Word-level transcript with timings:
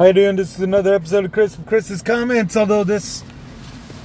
How 0.00 0.06
you 0.06 0.12
doing? 0.14 0.36
This 0.36 0.54
is 0.54 0.62
another 0.62 0.94
episode 0.94 1.26
of 1.26 1.32
Chris 1.32 1.58
Chris's 1.66 2.00
Comments. 2.00 2.56
Although 2.56 2.84
this 2.84 3.22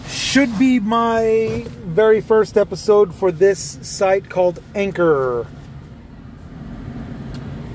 should 0.10 0.60
be 0.60 0.78
my 0.82 1.66
very 1.70 2.20
first 2.20 2.58
episode 2.58 3.16
for 3.16 3.32
this 3.32 3.80
site 3.82 4.30
called 4.30 4.62
Anchor. 4.76 5.48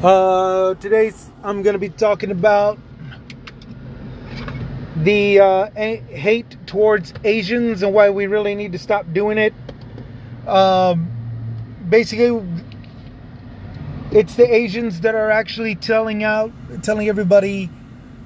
Uh, 0.03 0.75
today 0.75 1.13
I'm 1.43 1.63
going 1.63 1.73
to 1.73 1.79
be 1.79 1.89
talking 1.89 2.31
about 2.31 2.79
the 4.97 5.41
uh, 5.41 5.71
hate 5.71 6.59
towards 6.67 7.15
Asians 7.25 7.83
and 7.83 7.95
why 7.95 8.11
we 8.11 8.27
really 8.27 8.55
need 8.55 8.73
to 8.73 8.79
stop 8.79 9.11
doing 9.15 9.39
it. 9.39 9.55
Um, 10.47 11.11
basically, 11.89 12.47
it's 14.13 14.35
the 14.35 14.55
Asians 14.55 15.01
that 15.01 15.15
are 15.15 15.31
actually 15.31 15.75
telling 15.75 16.23
out, 16.23 16.53
telling 16.83 17.09
everybody 17.09 17.71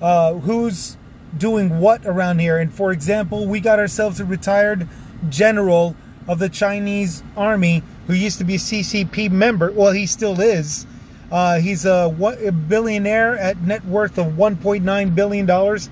uh, 0.05 0.35
who's 0.35 0.97
doing 1.39 1.81
what 1.81 2.05
around 2.05 2.39
here. 2.39 2.59
And 2.59 2.71
for 2.71 2.93
example, 2.93 3.47
we 3.47 3.61
got 3.61 3.79
ourselves 3.79 4.21
a 4.21 4.27
retired 4.27 4.87
general 5.31 5.97
of 6.29 6.39
the 6.39 6.51
Chinese 6.51 7.23
army 7.39 7.83
who 8.07 8.13
used 8.13 8.37
to 8.39 8.45
be 8.45 8.57
a 8.57 8.59
CCP 8.59 9.31
member. 9.31 9.73
Well, 9.73 9.93
he 9.93 10.05
still 10.05 10.39
is. 10.43 10.87
Uh, 11.33 11.59
he's 11.59 11.87
a, 11.87 12.15
a 12.45 12.53
billionaire 12.53 13.39
at 13.39 13.59
net 13.63 13.83
worth 13.87 14.19
of 14.19 14.35
1.9 14.35 15.15
billion 15.15 15.47
dollars. 15.47 15.89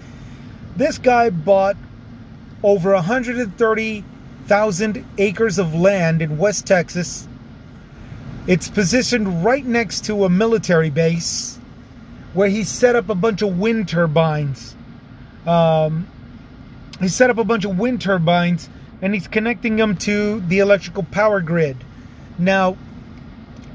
This 0.77 0.99
guy 0.99 1.31
bought 1.31 1.79
over 2.63 2.93
130,000 2.93 5.07
acres 5.17 5.59
of 5.59 5.75
land 5.75 6.21
in 6.21 6.37
West 6.37 6.67
Texas. 6.67 7.27
It's 8.47 8.69
positioned 8.69 9.43
right 9.43 9.65
next 9.65 10.05
to 10.05 10.27
a 10.27 10.29
military 10.29 10.91
base 10.91 11.59
where 12.35 12.49
he 12.49 12.65
set 12.65 12.97
up 12.97 13.09
a 13.09 13.15
bunch 13.15 13.43
of 13.43 13.59
wind 13.59 13.89
turbines. 13.89 14.75
Um, 15.47 16.07
he 17.01 17.09
set 17.09 17.31
up 17.31 17.39
a 17.39 17.45
bunch 17.45 17.65
of 17.65 17.79
wind 17.79 18.01
turbines 18.01 18.69
and 19.01 19.13
he's 19.13 19.27
connecting 19.27 19.77
them 19.77 19.97
to 19.97 20.41
the 20.41 20.61
electrical 20.61 21.03
power 21.03 21.41
grid. 21.41 21.77
Now, 22.39 22.77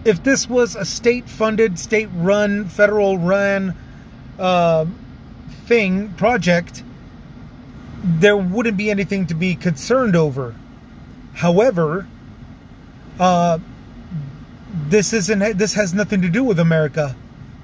if 0.05 0.23
this 0.23 0.50
was 0.50 0.75
a 0.75 0.85
state 0.85 1.28
funded, 1.28 1.78
state 1.78 2.09
run, 2.13 2.66
federal 2.66 3.17
run 3.17 3.75
uh, 4.39 4.85
thing, 5.66 6.13
project, 6.13 6.81
there 8.03 8.38
wouldn't 8.38 8.78
be 8.78 8.89
anything 8.89 9.28
to 9.28 9.35
be 9.35 9.55
concerned 9.55 10.16
over. 10.16 10.55
However, 11.33 12.08
uh, 13.19 13.59
this 14.88 15.13
isn't. 15.13 15.58
This 15.58 15.73
has 15.73 15.94
nothing 15.94 16.22
to 16.22 16.30
do 16.30 16.44
with 16.44 16.59
America. 16.59 17.16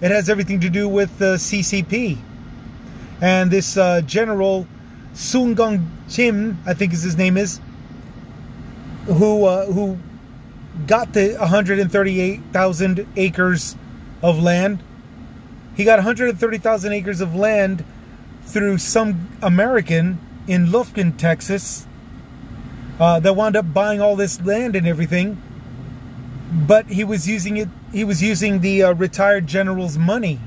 It 0.03 0.11
has 0.11 0.29
everything 0.29 0.59
to 0.59 0.69
do 0.69 0.89
with 0.89 1.17
the 1.17 1.35
CCP. 1.35 2.17
And 3.21 3.49
this 3.49 3.77
uh, 3.77 4.01
General 4.01 4.67
Sung 5.13 5.53
Gong 5.53 5.89
Chim, 6.09 6.57
I 6.65 6.73
think 6.73 6.91
is 6.91 7.03
his 7.03 7.15
name 7.15 7.37
is, 7.37 7.61
who 9.05 9.45
uh, 9.45 9.65
who 9.65 9.97
got 10.87 11.13
the 11.13 11.37
138,000 11.39 13.07
acres 13.15 13.77
of 14.21 14.39
land. 14.39 14.83
He 15.75 15.85
got 15.85 15.99
130,000 15.99 16.93
acres 16.93 17.21
of 17.21 17.33
land 17.33 17.85
through 18.43 18.79
some 18.79 19.29
American 19.41 20.19
in 20.47 20.67
Lufkin, 20.67 21.17
Texas, 21.17 21.87
uh, 22.99 23.21
that 23.21 23.35
wound 23.35 23.55
up 23.55 23.73
buying 23.73 24.01
all 24.01 24.17
this 24.17 24.41
land 24.41 24.75
and 24.75 24.85
everything 24.85 25.41
but 26.53 26.85
he 26.85 27.03
was 27.03 27.27
using 27.27 27.57
it 27.57 27.67
he 27.93 28.03
was 28.03 28.21
using 28.21 28.59
the 28.59 28.83
uh, 28.83 28.93
retired 28.95 29.47
general's 29.47 29.97
money. 29.97 30.39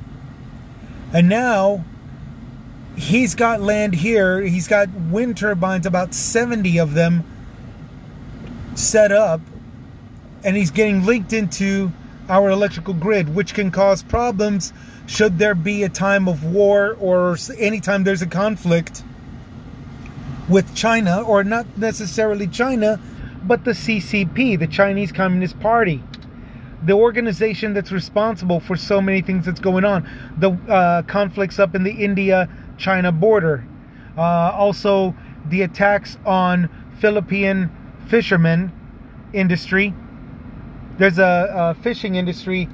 And 1.13 1.29
now 1.29 1.85
he's 2.97 3.35
got 3.35 3.61
land 3.63 3.95
here. 3.95 4.41
He's 4.43 4.69
got 4.69 4.91
wind 4.93 5.39
turbines 5.39 5.87
about 5.87 6.13
70 6.13 6.79
of 6.79 6.93
them 6.93 7.25
set 8.75 9.13
up. 9.13 9.41
And 10.45 10.57
he's 10.57 10.73
getting 10.73 11.07
linked 11.07 11.33
into 11.33 11.93
our 12.29 12.51
electrical 12.51 12.93
grid 12.93 13.33
which 13.35 13.55
can 13.55 13.71
cause 13.71 14.03
problems 14.03 14.73
should 15.07 15.39
there 15.39 15.55
be 15.55 15.85
a 15.85 15.89
time 15.89 16.29
of 16.29 16.43
war 16.45 16.97
or 16.99 17.37
anytime 17.57 18.03
there's 18.03 18.21
a 18.21 18.27
conflict 18.27 19.05
with 20.49 20.75
China 20.75 21.23
or 21.23 21.45
not 21.45 21.67
necessarily 21.79 22.49
China 22.49 23.01
but 23.45 23.65
the 23.65 23.71
CCP, 23.71 24.59
the 24.59 24.67
Chinese 24.67 25.13
Communist 25.13 25.61
Party, 25.61 26.03
the 26.85 26.93
organization 26.93 27.75
that's 27.75 27.93
responsible 27.93 28.61
for 28.61 28.77
so 28.77 29.01
many 29.01 29.23
things 29.23 29.47
that's 29.47 29.61
going 29.61 29.85
on, 29.85 30.09
the 30.39 30.51
uh, 30.51 31.03
conflicts 31.03 31.59
up 31.59 31.75
in 31.75 31.83
the 31.83 31.93
India 31.93 32.49
China 32.77 33.13
border, 33.13 33.67
uh, 34.17 34.21
also 34.21 35.15
the 35.49 35.63
attacks 35.63 36.19
on 36.27 36.69
Philippine 37.01 37.71
fishermen 38.09 38.73
industry. 39.33 39.95
There's 40.99 41.19
a, 41.19 41.75
a 41.79 41.83
fishing 41.83 42.15
industry 42.15 42.69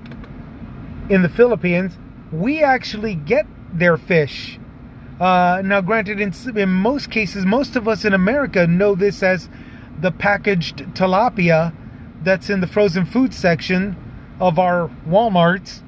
in 1.08 1.22
the 1.22 1.28
Philippines. 1.28 1.96
We 2.30 2.62
actually 2.62 3.14
get 3.14 3.46
their 3.72 3.96
fish. 3.96 4.58
Uh, 5.20 5.62
now, 5.64 5.80
granted, 5.80 6.20
in, 6.20 6.32
in 6.56 6.68
most 6.68 7.10
cases, 7.10 7.44
most 7.44 7.76
of 7.76 7.86
us 7.86 8.04
in 8.04 8.14
America 8.14 8.66
know 8.66 8.94
this 8.94 9.22
as 9.22 9.48
the 10.00 10.10
packaged 10.10 10.78
tilapia 10.94 11.72
that's 12.24 12.50
in 12.50 12.60
the 12.60 12.66
frozen 12.66 13.04
food 13.04 13.34
section 13.34 13.96
of 14.40 14.58
our 14.58 14.90
Walmarts 15.06 15.82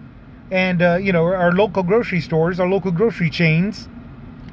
and 0.51 0.83
uh, 0.83 0.97
you 0.97 1.13
know 1.13 1.25
our 1.25 1.53
local 1.53 1.83
grocery 1.83 2.21
stores, 2.21 2.61
our 2.61 2.69
local 2.69 2.91
grocery 2.91 3.31
chains, 3.31 3.89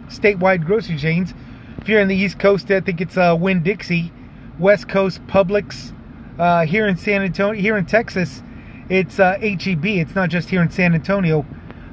statewide 0.07 0.65
grocery 0.65 0.97
chains. 0.97 1.33
If 1.79 1.89
you're 1.89 1.99
in 1.99 2.07
the 2.07 2.15
East 2.15 2.39
Coast, 2.39 2.69
I 2.71 2.79
think 2.79 3.01
it's 3.01 3.17
uh, 3.17 3.35
Winn 3.39 3.63
Dixie, 3.63 4.11
West 4.59 4.87
Coast 4.87 5.25
Publix. 5.27 5.93
Uh, 6.39 6.65
here 6.65 6.87
in 6.87 6.97
San 6.97 7.21
Antonio, 7.21 7.59
here 7.59 7.77
in 7.77 7.85
Texas, 7.85 8.41
it's 8.89 9.19
uh, 9.19 9.37
HEB. 9.39 9.85
It's 9.85 10.15
not 10.15 10.29
just 10.29 10.49
here 10.49 10.61
in 10.61 10.71
San 10.71 10.93
Antonio. 10.93 11.45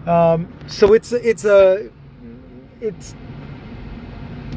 Um, 0.06 0.50
so 0.66 0.94
it's 0.94 1.12
it's 1.12 1.44
a 1.44 1.91
it's 2.81 3.15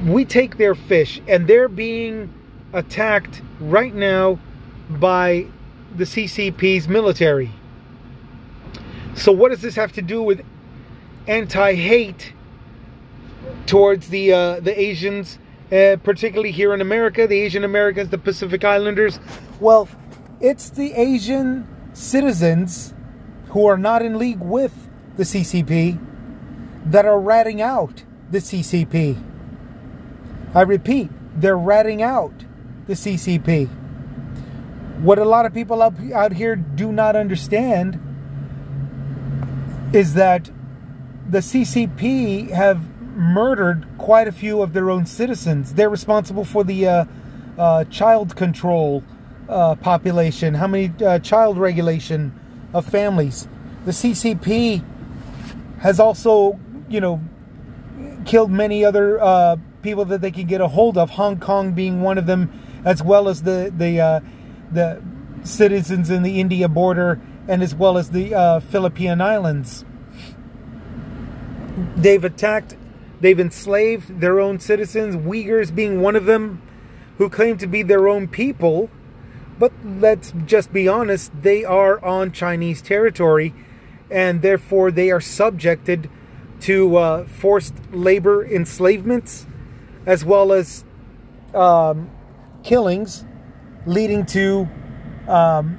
we 0.06 0.24
take 0.24 0.58
their 0.58 0.76
fish 0.76 1.22
and 1.28 1.48
they're 1.48 1.68
being 1.68 2.34
attacked 2.74 3.42
right 3.60 3.94
now 3.94 4.40
by 5.00 5.48
the 5.96 6.04
CCP's 6.04 6.88
military. 6.88 7.52
So, 9.16 9.32
what 9.32 9.50
does 9.50 9.62
this 9.62 9.76
have 9.76 9.92
to 9.94 10.02
do 10.02 10.22
with 10.22 10.44
anti-hate 11.28 12.34
towards 13.66 14.10
the 14.10 14.34
uh, 14.34 14.60
the 14.60 14.80
Asians, 14.80 15.38
uh, 15.72 15.98
particularly 16.04 16.52
here 16.52 16.74
in 16.74 16.82
America, 16.82 17.28
the 17.28 17.40
Asian 17.40 17.64
Americans, 17.64 18.10
the 18.10 18.18
Pacific 18.18 18.64
Islanders? 18.64 19.20
Well, 19.60 19.88
it's 20.40 20.70
the 20.70 20.94
Asian 20.94 21.68
citizens 21.94 22.94
who 23.50 23.66
are 23.66 23.78
not 23.78 24.02
in 24.02 24.18
league 24.18 24.40
with 24.40 24.74
the 25.18 25.24
CCP 25.24 26.00
that 26.86 27.06
are 27.06 27.20
ratting 27.20 27.62
out 27.62 28.04
the 28.32 28.40
CCP. 28.40 29.22
I 30.56 30.62
repeat, 30.62 31.10
they're 31.36 31.58
ratting 31.58 32.02
out 32.02 32.34
the 32.88 32.94
CCP. 32.94 33.70
What 35.02 35.18
a 35.18 35.26
lot 35.26 35.48
of 35.48 35.54
people 35.54 35.82
out, 35.82 35.96
out 36.14 36.34
here 36.34 36.56
do 36.56 36.92
not 36.92 37.16
understand 37.16 38.00
is 39.94 40.14
that 40.14 40.52
the 41.28 41.40
CCP 41.40 42.52
have 42.52 42.88
murdered 43.16 43.88
quite 43.98 44.28
a 44.28 44.32
few 44.32 44.62
of 44.62 44.74
their 44.74 44.92
own 44.92 45.08
citizens. 45.08 45.74
They're 45.74 45.90
responsible 45.90 46.46
for 46.46 46.64
the 46.64 46.88
uh, 46.88 47.06
uh, 47.58 47.86
child 47.86 48.36
control 48.36 49.04
uh, 49.50 49.74
population, 49.74 50.54
how 50.54 50.68
many 50.68 50.94
uh, 51.04 51.18
child 51.18 51.58
regulation 51.58 52.40
of 52.72 52.86
families. 52.86 53.48
The 53.86 53.92
CCP 53.92 54.84
has 55.80 56.00
also, 56.00 56.60
you 56.88 57.02
know, 57.02 57.22
killed 58.26 58.52
many 58.52 58.86
other 58.86 59.20
uh, 59.20 59.56
people 59.82 60.06
that 60.06 60.22
they 60.22 60.32
can 60.32 60.46
get 60.46 60.62
a 60.62 60.68
hold 60.68 60.96
of. 60.96 61.10
Hong 61.10 61.40
Kong 61.40 61.74
being 61.74 62.04
one 62.04 62.20
of 62.20 62.28
them 62.28 62.52
as 62.86 63.02
well 63.02 63.28
as 63.28 63.44
the 63.44 63.74
the 63.76 64.00
uh, 64.00 64.20
the 64.74 65.02
citizens 65.44 66.10
in 66.10 66.24
the 66.24 66.40
India 66.40 66.68
border, 66.68 67.20
and 67.48 67.64
as 67.64 67.74
well 67.74 67.98
as 67.98 68.12
the 68.12 68.34
uh, 68.34 68.60
Philippine 68.60 69.22
Islands. 69.22 69.86
They've 71.96 72.24
attacked, 72.24 72.76
they've 73.20 73.40
enslaved 73.40 74.20
their 74.20 74.40
own 74.40 74.60
citizens, 74.60 75.16
Uyghurs 75.16 75.74
being 75.74 76.02
one 76.02 76.16
of 76.16 76.26
them, 76.26 76.62
who 77.18 77.30
claim 77.30 77.58
to 77.58 77.68
be 77.68 77.84
their 77.84 78.08
own 78.08 78.28
people. 78.28 78.90
But 79.58 79.72
let's 79.86 80.34
just 80.46 80.74
be 80.74 80.88
honest, 80.88 81.32
they 81.42 81.64
are 81.64 82.04
on 82.04 82.32
Chinese 82.32 82.82
territory, 82.82 83.54
and 84.10 84.42
therefore 84.42 84.92
they 84.92 85.12
are 85.12 85.22
subjected 85.22 86.10
to 86.62 86.98
uh, 86.98 87.26
forced 87.26 87.74
labor 87.92 88.46
enslavements, 88.46 89.46
as 90.06 90.24
well 90.26 90.52
as 90.52 90.84
um, 91.54 92.10
killings 92.64 93.26
leading 93.86 94.26
to 94.28 94.68
um, 95.28 95.78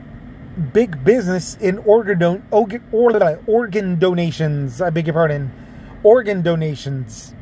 big 0.72 1.02
business 1.04 1.56
in 1.56 1.78
organ, 1.78 2.18
don- 2.18 2.42
organ, 2.50 3.98
donations. 3.98 4.80
I 4.80 4.90
beg 4.90 5.06
your 5.06 5.14
pardon. 5.14 5.50
organ 6.02 6.42
donations. 6.42 7.34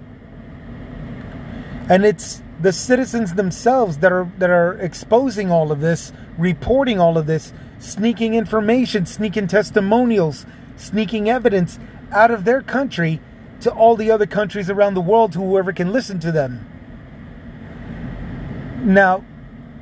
And 1.89 2.05
it's 2.05 2.43
the 2.61 2.73
citizens 2.73 3.35
themselves 3.35 3.99
that 3.99 4.13
are 4.13 4.31
that 4.39 4.51
are 4.51 4.75
exposing 4.75 5.51
all 5.51 5.73
of 5.73 5.81
this, 5.81 6.13
reporting 6.39 7.01
all 7.01 7.19
of 7.19 7.27
this, 7.27 7.53
sneaking 7.79 8.35
information, 8.35 9.07
sneaking 9.07 9.49
testimonials, 9.49 10.47
sneaking 10.77 11.29
evidence 11.29 11.79
out 12.13 12.31
of 12.31 12.45
their 12.45 12.63
country 12.63 13.21
to 13.61 13.73
all 13.73 13.97
the 13.97 14.11
other 14.11 14.27
countries 14.27 14.71
around 14.71 14.95
the 14.95 15.01
world, 15.01 15.33
to 15.33 15.39
whoever 15.39 15.73
can 15.73 15.93
listen 15.93 16.21
to 16.21 16.31
them. 16.31 16.67
Now, 18.85 19.25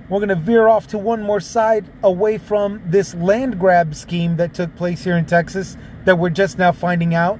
we're 0.08 0.18
going 0.18 0.28
to 0.30 0.36
veer 0.36 0.68
off 0.68 0.86
to 0.88 0.98
one 0.98 1.22
more 1.22 1.40
side 1.40 1.84
away 2.02 2.38
from 2.38 2.82
this 2.86 3.14
land 3.14 3.60
grab 3.60 3.94
scheme 3.94 4.36
that 4.36 4.54
took 4.54 4.74
place 4.76 5.04
here 5.04 5.16
in 5.16 5.26
Texas 5.26 5.76
that 6.04 6.18
we're 6.18 6.30
just 6.30 6.58
now 6.58 6.72
finding 6.72 7.14
out. 7.14 7.38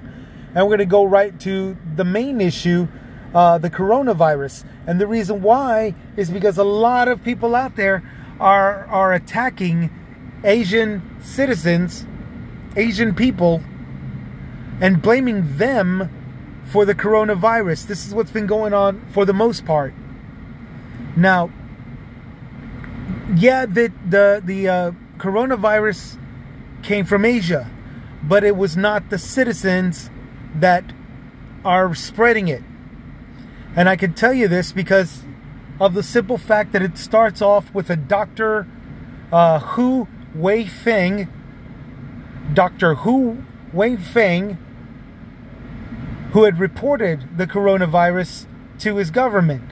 And 0.55 0.67
we're 0.67 0.76
going 0.76 0.79
to 0.79 0.87
go 0.87 1.05
right 1.05 1.38
to 1.41 1.76
the 1.97 2.05
main 2.05 2.41
issue 2.41 2.88
uh, 3.35 3.59
the 3.59 3.70
coronavirus. 3.70 4.65
And 4.87 5.00
the 5.00 5.06
reason 5.06 5.43
why 5.43 5.94
is 6.17 6.31
because 6.31 6.59
a 6.59 6.65
lot 6.65 7.09
of 7.09 7.23
people 7.23 7.55
out 7.55 7.76
there 7.76 8.03
are, 8.41 8.87
are 8.87 9.12
attacking 9.12 9.91
Asian 10.44 11.17
citizens, 11.23 12.06
Asian 12.76 13.14
people, 13.14 13.62
and 14.81 15.03
blaming 15.03 15.56
them 15.56 16.62
for 16.64 16.85
the 16.85 16.94
coronavirus. 16.94 17.87
This 17.87 18.06
is 18.06 18.14
what's 18.14 18.31
been 18.31 18.47
going 18.47 18.73
on 18.73 19.06
for 19.12 19.25
the 19.25 19.32
most 19.32 19.64
part. 19.64 19.93
Now, 21.17 21.50
yeah, 23.34 23.66
the 23.66 23.92
the 24.08 24.42
the 24.44 24.69
uh, 24.69 24.92
coronavirus 25.19 26.19
came 26.82 27.04
from 27.04 27.25
Asia, 27.25 27.70
but 28.22 28.44
it 28.44 28.56
was 28.56 28.76
not 28.76 29.10
the 29.10 29.19
citizens 29.19 30.10
that 30.54 30.92
are 31.64 31.94
spreading 31.94 32.48
it. 32.48 32.62
And 33.76 33.88
I 33.88 33.96
can 33.96 34.14
tell 34.14 34.32
you 34.32 34.48
this 34.48 34.72
because 34.72 35.25
of 35.80 35.94
the 35.94 36.02
simple 36.02 36.38
fact 36.38 36.72
that 36.72 36.82
it 36.82 36.96
starts 36.96 37.42
off 37.42 37.72
with 37.75 37.90
a 37.90 37.96
Doctor 37.96 38.66
uh, 39.30 39.60
Hu 39.60 40.08
Wei 40.34 40.64
Feng, 40.64 41.28
Doctor 42.54 42.94
Hu 42.96 43.44
Wei 43.72 43.96
Feng, 43.96 44.56
who 46.32 46.44
had 46.44 46.58
reported 46.58 47.36
the 47.36 47.46
coronavirus 47.46 48.46
to 48.78 48.96
his 48.96 49.10
government. 49.10 49.70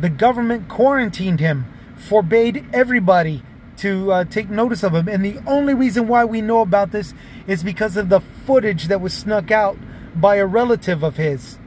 The 0.00 0.10
government 0.10 0.68
quarantined 0.68 1.40
him 1.40 1.66
forbade 2.04 2.66
everybody 2.72 3.42
to 3.78 4.12
uh, 4.12 4.24
take 4.24 4.50
notice 4.50 4.82
of 4.82 4.94
him. 4.94 5.08
And 5.08 5.24
the 5.24 5.40
only 5.46 5.74
reason 5.74 6.06
why 6.06 6.24
we 6.24 6.40
know 6.40 6.60
about 6.60 6.92
this 6.92 7.14
is 7.46 7.62
because 7.62 7.96
of 7.96 8.08
the 8.08 8.20
footage 8.20 8.88
that 8.88 9.00
was 9.00 9.12
snuck 9.12 9.50
out 9.50 9.76
by 10.14 10.36
a 10.36 10.46
relative 10.46 11.02
of 11.02 11.16
his. 11.16 11.58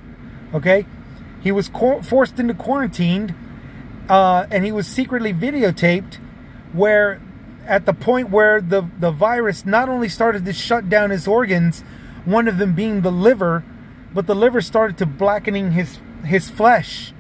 Okay? 0.54 0.86
He 1.42 1.51
was 1.51 1.69
cor- 1.69 2.01
forced 2.01 2.39
into 2.39 2.54
quarantine 2.54 3.36
uh, 4.10 4.48
and 4.50 4.63
he 4.63 4.72
was 4.72 4.88
secretly 4.88 5.34
videotaped 5.34 6.16
where 6.72 7.22
at 7.66 7.86
the 7.86 7.94
point 7.94 8.30
where 8.30 8.62
the, 8.62 8.89
the 9.00 9.12
virus 9.12 9.66
not 9.66 9.89
only 9.89 10.07
started 10.07 10.45
to 10.45 10.54
shut 10.54 10.89
down 10.89 11.10
his 11.10 11.28
organs, 11.28 11.81
one 12.24 12.48
of 12.48 12.57
them 12.57 12.74
being 12.74 13.01
the 13.01 13.12
liver, 13.12 13.63
but 14.13 14.28
the 14.28 14.36
liver 14.36 14.62
started 14.62 14.98
to 14.98 15.06
blackening 15.06 15.72
his 15.72 16.00
his 16.25 16.50
flesh. 16.50 17.13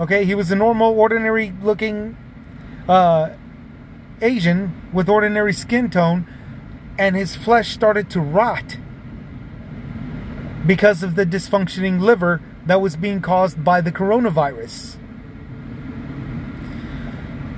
Okay, 0.00 0.24
he 0.24 0.34
was 0.34 0.50
a 0.50 0.56
normal, 0.56 0.98
ordinary 0.98 1.52
looking 1.62 2.16
uh, 2.88 3.30
Asian 4.20 4.90
with 4.92 5.08
ordinary 5.08 5.52
skin 5.52 5.90
tone, 5.90 6.26
and 6.98 7.16
his 7.16 7.36
flesh 7.36 7.70
started 7.70 8.10
to 8.10 8.20
rot 8.20 8.76
because 10.66 11.02
of 11.02 11.14
the 11.14 11.26
dysfunctioning 11.26 12.00
liver 12.00 12.40
that 12.66 12.80
was 12.80 12.96
being 12.96 13.20
caused 13.20 13.64
by 13.64 13.80
the 13.80 13.90
coronavirus. 13.90 14.96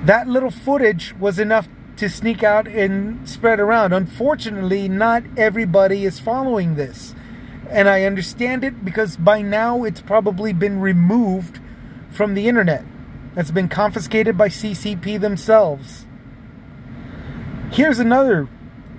That 0.03 0.27
little 0.27 0.51
footage 0.51 1.15
was 1.19 1.39
enough 1.39 1.67
to 1.97 2.09
sneak 2.09 2.43
out 2.43 2.67
and 2.67 3.27
spread 3.27 3.59
around. 3.59 3.93
Unfortunately, 3.93 4.89
not 4.89 5.23
everybody 5.37 6.05
is 6.05 6.19
following 6.19 6.75
this. 6.75 7.15
And 7.69 7.89
I 7.89 8.03
understand 8.03 8.63
it 8.63 8.85
because 8.85 9.17
by 9.17 9.41
now 9.41 9.83
it's 9.83 10.01
probably 10.01 10.53
been 10.53 10.79
removed 10.79 11.59
from 12.11 12.33
the 12.33 12.47
internet 12.47 12.85
that's 13.35 13.51
been 13.51 13.67
confiscated 13.67 14.37
by 14.37 14.47
CCP 14.47 15.19
themselves. 15.19 16.05
Here's 17.71 17.99
another 17.99 18.47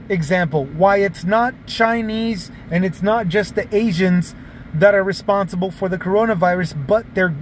example 0.08 0.66
why 0.66 0.98
it's 0.98 1.24
not 1.24 1.54
Chinese 1.66 2.52
and 2.70 2.84
it's 2.84 3.02
not 3.02 3.28
just 3.28 3.54
the 3.54 3.74
Asians 3.74 4.34
that 4.74 4.94
are 4.94 5.02
responsible 5.02 5.70
for 5.70 5.88
the 5.88 5.98
coronavirus, 5.98 6.86
but 6.86 7.14
their 7.14 7.34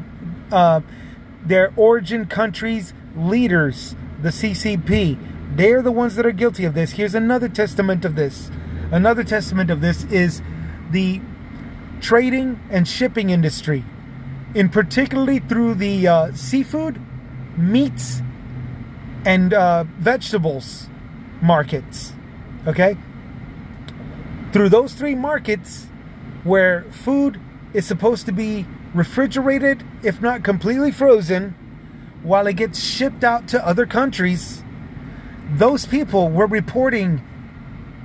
uh, 0.52 0.80
their 1.44 1.72
origin 1.76 2.26
countries' 2.26 2.94
leaders, 3.16 3.96
the 4.22 4.28
CCP. 4.28 5.18
They're 5.56 5.82
the 5.82 5.92
ones 5.92 6.14
that 6.16 6.24
are 6.24 6.32
guilty 6.32 6.64
of 6.64 6.74
this. 6.74 6.92
Here's 6.92 7.14
another 7.14 7.48
testament 7.48 8.04
of 8.04 8.14
this. 8.14 8.50
Another 8.90 9.24
testament 9.24 9.70
of 9.70 9.80
this 9.80 10.04
is 10.04 10.42
the 10.90 11.20
trading 12.00 12.60
and 12.70 12.86
shipping 12.86 13.30
industry 13.30 13.84
in 14.54 14.68
particularly 14.68 15.40
through 15.40 15.74
the 15.74 16.06
uh, 16.06 16.32
seafood, 16.32 17.00
meats, 17.56 18.22
and 19.24 19.52
uh, 19.52 19.84
vegetables 19.98 20.88
markets. 21.40 22.12
Okay? 22.66 22.96
Through 24.52 24.68
those 24.68 24.94
three 24.94 25.14
markets, 25.14 25.86
where 26.44 26.84
food 26.90 27.40
is 27.72 27.86
supposed 27.86 28.26
to 28.26 28.32
be 28.32 28.66
refrigerated, 28.94 29.84
if 30.02 30.20
not 30.20 30.44
completely 30.44 30.92
frozen, 30.92 31.54
while 32.22 32.46
it 32.46 32.54
gets 32.54 32.82
shipped 32.82 33.24
out 33.24 33.48
to 33.48 33.66
other 33.66 33.86
countries, 33.86 34.62
those 35.50 35.84
people 35.84 36.28
were 36.28 36.46
reporting 36.46 37.22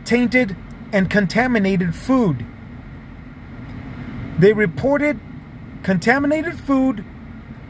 tainted 0.04 0.56
and 0.92 1.10
contaminated 1.10 1.94
food. 1.94 2.46
They 4.40 4.54
reported 4.54 5.20
contaminated 5.84 6.60
food 6.60 7.06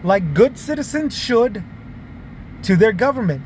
like 0.04 0.34
good 0.34 0.58
citizens 0.58 1.18
should 1.18 1.64
to 2.64 2.76
their 2.76 2.94
government, 2.94 3.42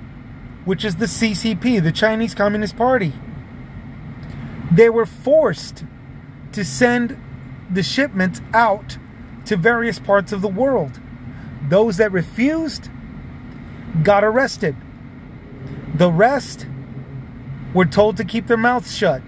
which 0.65 0.85
is 0.85 0.97
the 0.97 1.05
CCP, 1.05 1.81
the 1.81 1.91
Chinese 1.91 2.33
Communist 2.33 2.75
Party. 2.77 3.13
They 4.71 4.89
were 4.89 5.05
forced 5.05 5.83
to 6.51 6.63
send 6.63 7.19
the 7.69 7.83
shipments 7.83 8.41
out 8.53 8.97
to 9.45 9.57
various 9.57 9.99
parts 9.99 10.31
of 10.31 10.41
the 10.41 10.47
world. 10.47 10.99
Those 11.67 11.97
that 11.97 12.11
refused 12.11 12.89
got 14.03 14.23
arrested. 14.23 14.75
The 15.95 16.11
rest 16.11 16.67
were 17.73 17.85
told 17.85 18.17
to 18.17 18.23
keep 18.23 18.47
their 18.47 18.57
mouths 18.57 18.95
shut 18.95 19.21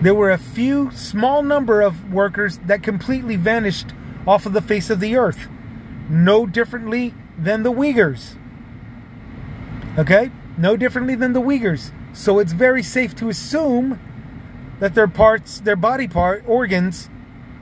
there 0.00 0.14
were 0.14 0.30
a 0.30 0.38
few 0.38 0.90
small 0.92 1.42
number 1.42 1.80
of 1.80 2.12
workers 2.12 2.58
that 2.66 2.82
completely 2.82 3.36
vanished 3.36 3.88
off 4.26 4.46
of 4.46 4.52
the 4.52 4.62
face 4.62 4.90
of 4.90 5.00
the 5.00 5.16
earth, 5.16 5.48
no 6.08 6.46
differently 6.46 7.14
than 7.36 7.62
the 7.62 7.72
Uyghurs. 7.72 8.36
Okay? 9.98 10.30
No 10.56 10.76
differently 10.76 11.14
than 11.14 11.32
the 11.32 11.40
Uyghurs. 11.40 11.90
So 12.12 12.38
it's 12.38 12.52
very 12.52 12.82
safe 12.82 13.14
to 13.16 13.28
assume 13.28 14.00
that 14.78 14.94
their 14.94 15.08
parts, 15.08 15.60
their 15.60 15.76
body 15.76 16.06
part, 16.06 16.44
organs, 16.46 17.10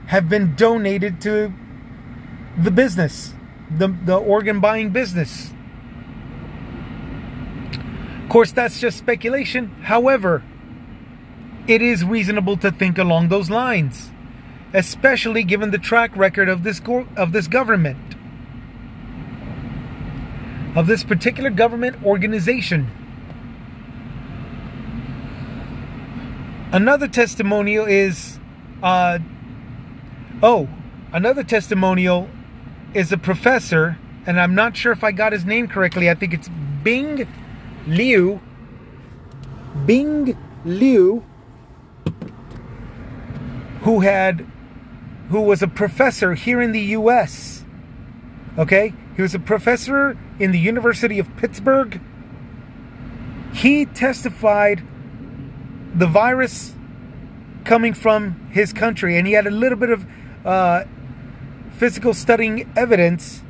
have 0.07 0.29
been 0.29 0.55
donated 0.55 1.19
to 1.21 1.51
the 2.57 2.71
business, 2.71 3.33
the, 3.69 3.87
the 3.87 4.15
organ 4.15 4.59
buying 4.59 4.91
business. 4.91 5.51
Of 8.23 8.29
course, 8.29 8.51
that's 8.51 8.79
just 8.79 8.97
speculation. 8.97 9.69
However, 9.83 10.43
it 11.67 11.81
is 11.81 12.03
reasonable 12.03 12.57
to 12.57 12.71
think 12.71 12.97
along 12.97 13.27
those 13.27 13.49
lines, 13.49 14.09
especially 14.73 15.43
given 15.43 15.71
the 15.71 15.77
track 15.77 16.15
record 16.15 16.49
of 16.49 16.63
this 16.63 16.79
go- 16.79 17.07
of 17.15 17.33
this 17.33 17.47
government, 17.47 18.15
of 20.75 20.87
this 20.87 21.03
particular 21.03 21.49
government 21.49 22.03
organization. 22.03 22.87
Another 26.71 27.07
testimonial 27.07 27.85
is, 27.85 28.39
uh, 28.83 29.19
oh, 30.43 30.67
another 31.13 31.43
testimonial 31.43 32.29
is 32.93 33.11
a 33.11 33.17
professor, 33.17 33.97
and 34.25 34.39
I'm 34.39 34.55
not 34.55 34.75
sure 34.75 34.91
if 34.91 35.03
I 35.03 35.11
got 35.11 35.31
his 35.33 35.45
name 35.45 35.67
correctly. 35.67 36.09
I 36.09 36.13
think 36.13 36.33
it's 36.33 36.49
Bing 36.83 37.27
Liu. 37.87 38.41
Bing 39.85 40.37
Liu 40.65 41.23
who 43.81 44.01
had 44.01 44.45
who 45.29 45.41
was 45.41 45.61
a 45.61 45.67
professor 45.67 46.35
here 46.35 46.61
in 46.61 46.71
the 46.71 46.79
US. 46.79 47.65
Okay? 48.57 48.93
He 49.15 49.21
was 49.21 49.35
a 49.35 49.39
professor 49.39 50.17
in 50.39 50.51
the 50.51 50.59
University 50.59 51.19
of 51.19 51.35
Pittsburgh. 51.37 51.99
He 53.53 53.85
testified 53.85 54.85
the 55.93 56.07
virus 56.07 56.75
coming 57.65 57.93
from 57.93 58.49
his 58.51 58.71
country, 58.71 59.17
and 59.17 59.27
he 59.27 59.33
had 59.33 59.47
a 59.47 59.51
little 59.51 59.77
bit 59.77 59.89
of 59.89 60.05
uh, 60.45 60.83
physical 61.71 62.13
studying 62.13 62.71
evidence, 62.75 63.43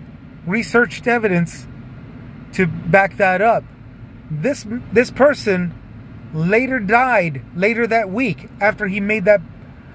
researched 0.45 1.07
evidence 1.07 1.67
to 2.53 2.65
back 2.65 3.17
that 3.17 3.41
up. 3.41 3.63
This 4.31 4.65
this 4.91 5.11
person 5.11 5.73
later 6.33 6.79
died 6.79 7.41
later 7.55 7.87
that 7.87 8.09
week 8.09 8.49
after 8.59 8.87
he 8.87 8.99
made 8.99 9.25
that 9.25 9.41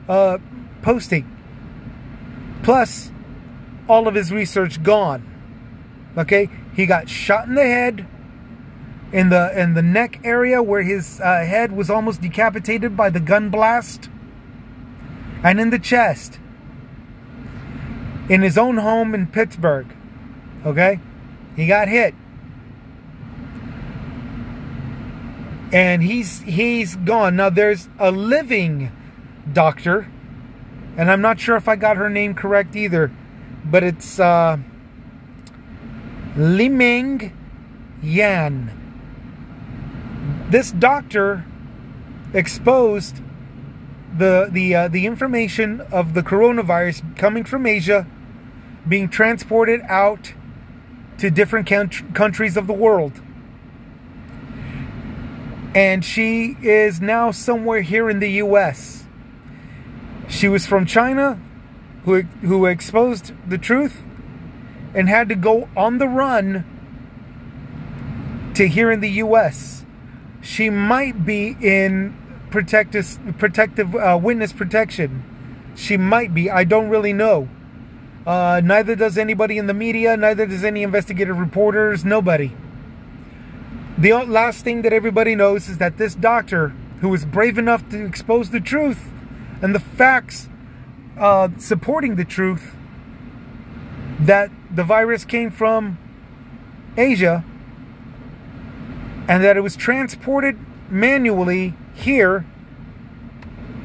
uh, 0.08 0.38
posting. 0.82 1.28
Plus, 2.62 3.10
all 3.88 4.06
of 4.08 4.14
his 4.14 4.32
research 4.32 4.82
gone. 4.82 5.28
Okay, 6.16 6.48
he 6.74 6.86
got 6.86 7.08
shot 7.08 7.48
in 7.48 7.54
the 7.54 7.62
head, 7.62 8.06
in 9.12 9.30
the 9.30 9.58
in 9.58 9.74
the 9.74 9.82
neck 9.82 10.20
area 10.24 10.62
where 10.62 10.82
his 10.82 11.20
uh, 11.20 11.44
head 11.44 11.72
was 11.72 11.90
almost 11.90 12.20
decapitated 12.20 12.96
by 12.96 13.10
the 13.10 13.20
gun 13.20 13.50
blast, 13.50 14.10
and 15.42 15.60
in 15.60 15.70
the 15.70 15.78
chest. 15.78 16.38
In 18.28 18.42
his 18.42 18.56
own 18.56 18.76
home 18.78 19.14
in 19.14 19.26
Pittsburgh. 19.26 19.86
Okay, 20.64 21.00
he 21.56 21.66
got 21.66 21.88
hit. 21.88 22.14
and 25.72 26.02
he's 26.02 26.40
he's 26.40 26.96
gone. 26.96 27.36
Now 27.36 27.50
there's 27.50 27.88
a 27.98 28.10
living 28.10 28.92
doctor, 29.54 30.08
and 30.96 31.10
I'm 31.10 31.20
not 31.20 31.40
sure 31.40 31.56
if 31.56 31.68
I 31.68 31.76
got 31.76 31.96
her 31.96 32.10
name 32.10 32.34
correct 32.34 32.76
either, 32.76 33.10
but 33.64 33.82
it's 33.82 34.18
uh, 34.18 34.58
Liming 36.36 37.32
Yan. 38.02 38.78
This 40.48 40.70
doctor 40.70 41.44
exposed 42.34 43.20
the 44.16 44.48
the 44.50 44.74
uh, 44.74 44.88
the 44.88 45.06
information 45.06 45.80
of 45.92 46.14
the 46.14 46.22
coronavirus 46.22 47.16
coming 47.16 47.44
from 47.44 47.66
Asia 47.66 48.06
being 48.86 49.08
transported 49.08 49.80
out 49.88 50.34
to 51.18 51.30
different 51.30 51.66
countries 52.14 52.56
of 52.56 52.66
the 52.66 52.72
world 52.72 53.20
and 55.74 56.04
she 56.04 56.56
is 56.62 57.00
now 57.00 57.30
somewhere 57.30 57.80
here 57.80 58.10
in 58.10 58.20
the 58.20 58.30
US. 58.32 59.01
She 60.32 60.48
was 60.48 60.66
from 60.66 60.86
China 60.86 61.38
who 62.04 62.22
who 62.22 62.64
exposed 62.64 63.32
the 63.46 63.58
truth 63.58 64.02
and 64.94 65.06
had 65.08 65.28
to 65.28 65.34
go 65.34 65.68
on 65.76 65.98
the 65.98 66.08
run 66.08 66.64
to 68.54 68.66
here 68.66 68.90
in 68.90 69.00
the 69.00 69.10
US. 69.10 69.84
She 70.40 70.70
might 70.70 71.26
be 71.26 71.54
in 71.60 72.16
protective 72.50 73.18
protective 73.36 73.94
uh, 73.94 74.18
witness 74.20 74.54
protection. 74.54 75.22
She 75.76 75.98
might 75.98 76.32
be. 76.32 76.50
I 76.50 76.64
don't 76.64 76.88
really 76.88 77.12
know. 77.12 77.48
Uh, 78.26 78.62
neither 78.64 78.96
does 78.96 79.18
anybody 79.18 79.58
in 79.58 79.66
the 79.66 79.74
media. 79.74 80.16
Neither 80.16 80.46
does 80.46 80.64
any 80.64 80.82
investigative 80.82 81.38
reporters. 81.38 82.06
Nobody. 82.06 82.56
The 83.98 84.14
last 84.14 84.64
thing 84.64 84.80
that 84.82 84.94
everybody 84.94 85.34
knows 85.34 85.68
is 85.68 85.76
that 85.76 85.98
this 85.98 86.14
doctor, 86.14 86.68
who 87.00 87.10
was 87.10 87.26
brave 87.26 87.58
enough 87.58 87.86
to 87.90 88.02
expose 88.04 88.48
the 88.48 88.60
truth 88.60 89.12
and 89.62 89.74
the 89.74 89.80
facts 89.80 90.48
uh, 91.16 91.48
supporting 91.56 92.16
the 92.16 92.24
truth, 92.24 92.74
that 94.20 94.50
the 94.70 94.84
virus 94.84 95.24
came 95.24 95.50
from 95.50 95.98
Asia 96.96 97.44
and 99.28 99.42
that 99.42 99.56
it 99.56 99.60
was 99.60 99.76
transported 99.76 100.58
manually 100.90 101.74
here 101.94 102.44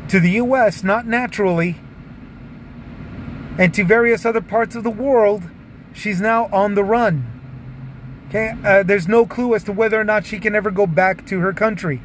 to 0.09 0.19
the 0.19 0.31
US, 0.31 0.83
not 0.83 1.05
naturally, 1.05 1.77
and 3.57 3.73
to 3.73 3.83
various 3.83 4.25
other 4.25 4.41
parts 4.41 4.75
of 4.75 4.83
the 4.83 4.89
world, 4.89 5.43
she's 5.93 6.21
now 6.21 6.47
on 6.51 6.75
the 6.75 6.83
run. 6.83 7.25
Okay, 8.29 8.55
uh, 8.63 8.83
there's 8.83 9.07
no 9.07 9.25
clue 9.25 9.55
as 9.55 9.63
to 9.63 9.71
whether 9.71 9.99
or 9.99 10.03
not 10.03 10.25
she 10.25 10.39
can 10.39 10.53
ever 10.53 10.69
go 10.69 10.85
back 10.85 11.25
to 11.27 11.39
her 11.39 11.53
country. 11.53 12.01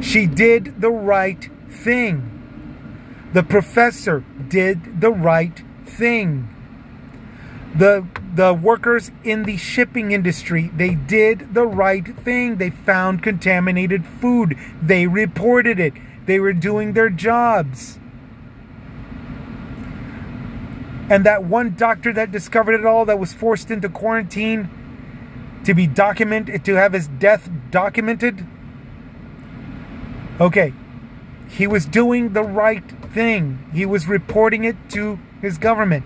She 0.00 0.26
did 0.26 0.80
the 0.80 0.90
right 0.90 1.50
thing. 1.74 3.28
The 3.32 3.42
professor 3.42 4.24
did 4.48 5.00
the 5.00 5.10
right 5.10 5.62
thing. 5.84 6.48
The 7.74 8.06
the 8.34 8.54
workers 8.54 9.10
in 9.22 9.44
the 9.44 9.56
shipping 9.56 10.12
industry, 10.12 10.70
they 10.74 10.94
did 10.94 11.54
the 11.54 11.66
right 11.66 12.16
thing. 12.16 12.56
They 12.56 12.70
found 12.70 13.22
contaminated 13.22 14.06
food. 14.06 14.56
They 14.80 15.06
reported 15.06 15.78
it. 15.78 15.94
They 16.26 16.40
were 16.40 16.52
doing 16.52 16.92
their 16.92 17.10
jobs. 17.10 17.98
And 21.10 21.24
that 21.26 21.44
one 21.44 21.74
doctor 21.74 22.12
that 22.12 22.32
discovered 22.32 22.72
it 22.72 22.86
all, 22.86 23.04
that 23.04 23.18
was 23.18 23.32
forced 23.32 23.70
into 23.70 23.88
quarantine 23.88 24.70
to 25.64 25.74
be 25.74 25.86
documented, 25.86 26.64
to 26.64 26.74
have 26.74 26.92
his 26.92 27.08
death 27.08 27.50
documented. 27.70 28.46
Okay, 30.40 30.72
he 31.56 31.68
was 31.68 31.86
doing 31.86 32.32
the 32.32 32.42
right 32.42 32.82
thing. 33.12 33.64
He 33.72 33.86
was 33.86 34.08
reporting 34.08 34.64
it 34.64 34.76
to 34.90 35.20
his 35.40 35.56
government. 35.56 36.04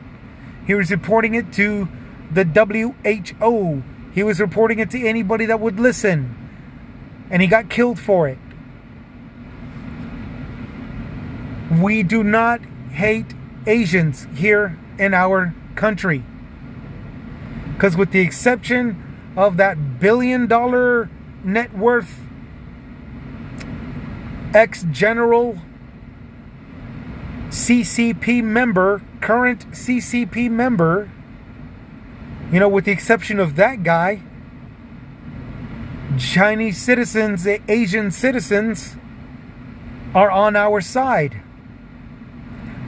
He 0.66 0.74
was 0.74 0.90
reporting 0.90 1.34
it 1.34 1.54
to 1.54 1.88
the 2.30 2.44
WHO. 2.44 3.82
He 4.12 4.22
was 4.22 4.40
reporting 4.40 4.78
it 4.78 4.90
to 4.90 5.06
anybody 5.06 5.46
that 5.46 5.58
would 5.58 5.80
listen. 5.80 6.36
And 7.30 7.40
he 7.40 7.48
got 7.48 7.70
killed 7.70 7.98
for 7.98 8.28
it. 8.28 8.38
We 11.80 12.02
do 12.02 12.22
not 12.22 12.60
hate 12.90 13.32
Asians 13.66 14.26
here 14.34 14.78
in 14.98 15.14
our 15.14 15.54
country. 15.76 16.24
Because, 17.72 17.96
with 17.96 18.10
the 18.10 18.20
exception 18.20 19.32
of 19.34 19.56
that 19.56 19.98
billion 19.98 20.46
dollar 20.46 21.08
net 21.42 21.72
worth 21.74 22.27
ex 24.54 24.84
general 24.90 25.58
CCP 27.48 28.42
member, 28.42 29.02
current 29.20 29.70
CCP 29.70 30.50
member, 30.50 31.10
you 32.52 32.60
know, 32.60 32.68
with 32.68 32.84
the 32.84 32.92
exception 32.92 33.40
of 33.40 33.56
that 33.56 33.82
guy, 33.82 34.22
Chinese 36.18 36.78
citizens, 36.78 37.46
Asian 37.68 38.10
citizens 38.10 38.96
are 40.14 40.30
on 40.30 40.56
our 40.56 40.80
side. 40.80 41.42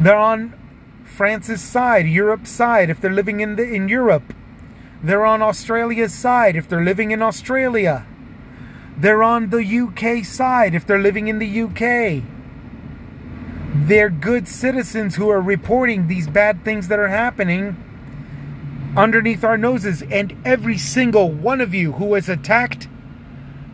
They're 0.00 0.16
on 0.16 0.54
France's 1.04 1.60
side, 1.60 2.06
Europe's 2.06 2.50
side 2.50 2.88
if 2.88 3.00
they're 3.00 3.12
living 3.12 3.40
in 3.40 3.56
the 3.56 3.62
in 3.62 3.88
Europe. 3.88 4.34
They're 5.02 5.26
on 5.26 5.42
Australia's 5.42 6.14
side 6.14 6.56
if 6.56 6.68
they're 6.68 6.84
living 6.84 7.10
in 7.10 7.22
Australia. 7.22 8.06
They're 9.00 9.22
on 9.22 9.48
the 9.48 9.64
UK 9.64 10.24
side 10.26 10.74
if 10.74 10.86
they're 10.86 10.98
living 10.98 11.28
in 11.28 11.38
the 11.38 11.62
UK. 11.62 12.22
They're 13.72 14.10
good 14.10 14.46
citizens 14.46 15.16
who 15.16 15.30
are 15.30 15.40
reporting 15.40 16.06
these 16.06 16.28
bad 16.28 16.64
things 16.64 16.88
that 16.88 16.98
are 16.98 17.08
happening 17.08 17.76
underneath 18.96 19.42
our 19.42 19.56
noses. 19.56 20.02
And 20.02 20.36
every 20.44 20.76
single 20.76 21.30
one 21.30 21.62
of 21.62 21.72
you 21.72 21.92
who 21.92 22.12
has 22.12 22.28
attacked 22.28 22.88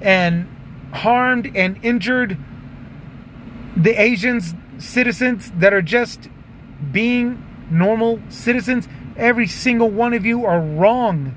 and 0.01 0.49
harmed 0.93 1.51
and 1.57 1.79
injured 1.83 2.39
the 3.77 4.01
Asians 4.01 4.55
citizens 4.79 5.51
that 5.57 5.75
are 5.75 5.83
just 5.83 6.29
being 6.93 7.43
normal 7.69 8.21
citizens, 8.29 8.87
every 9.17 9.49
single 9.49 9.91
one 9.91 10.15
of 10.15 10.25
you 10.25 10.45
are 10.45 10.61
wrong. 10.61 11.35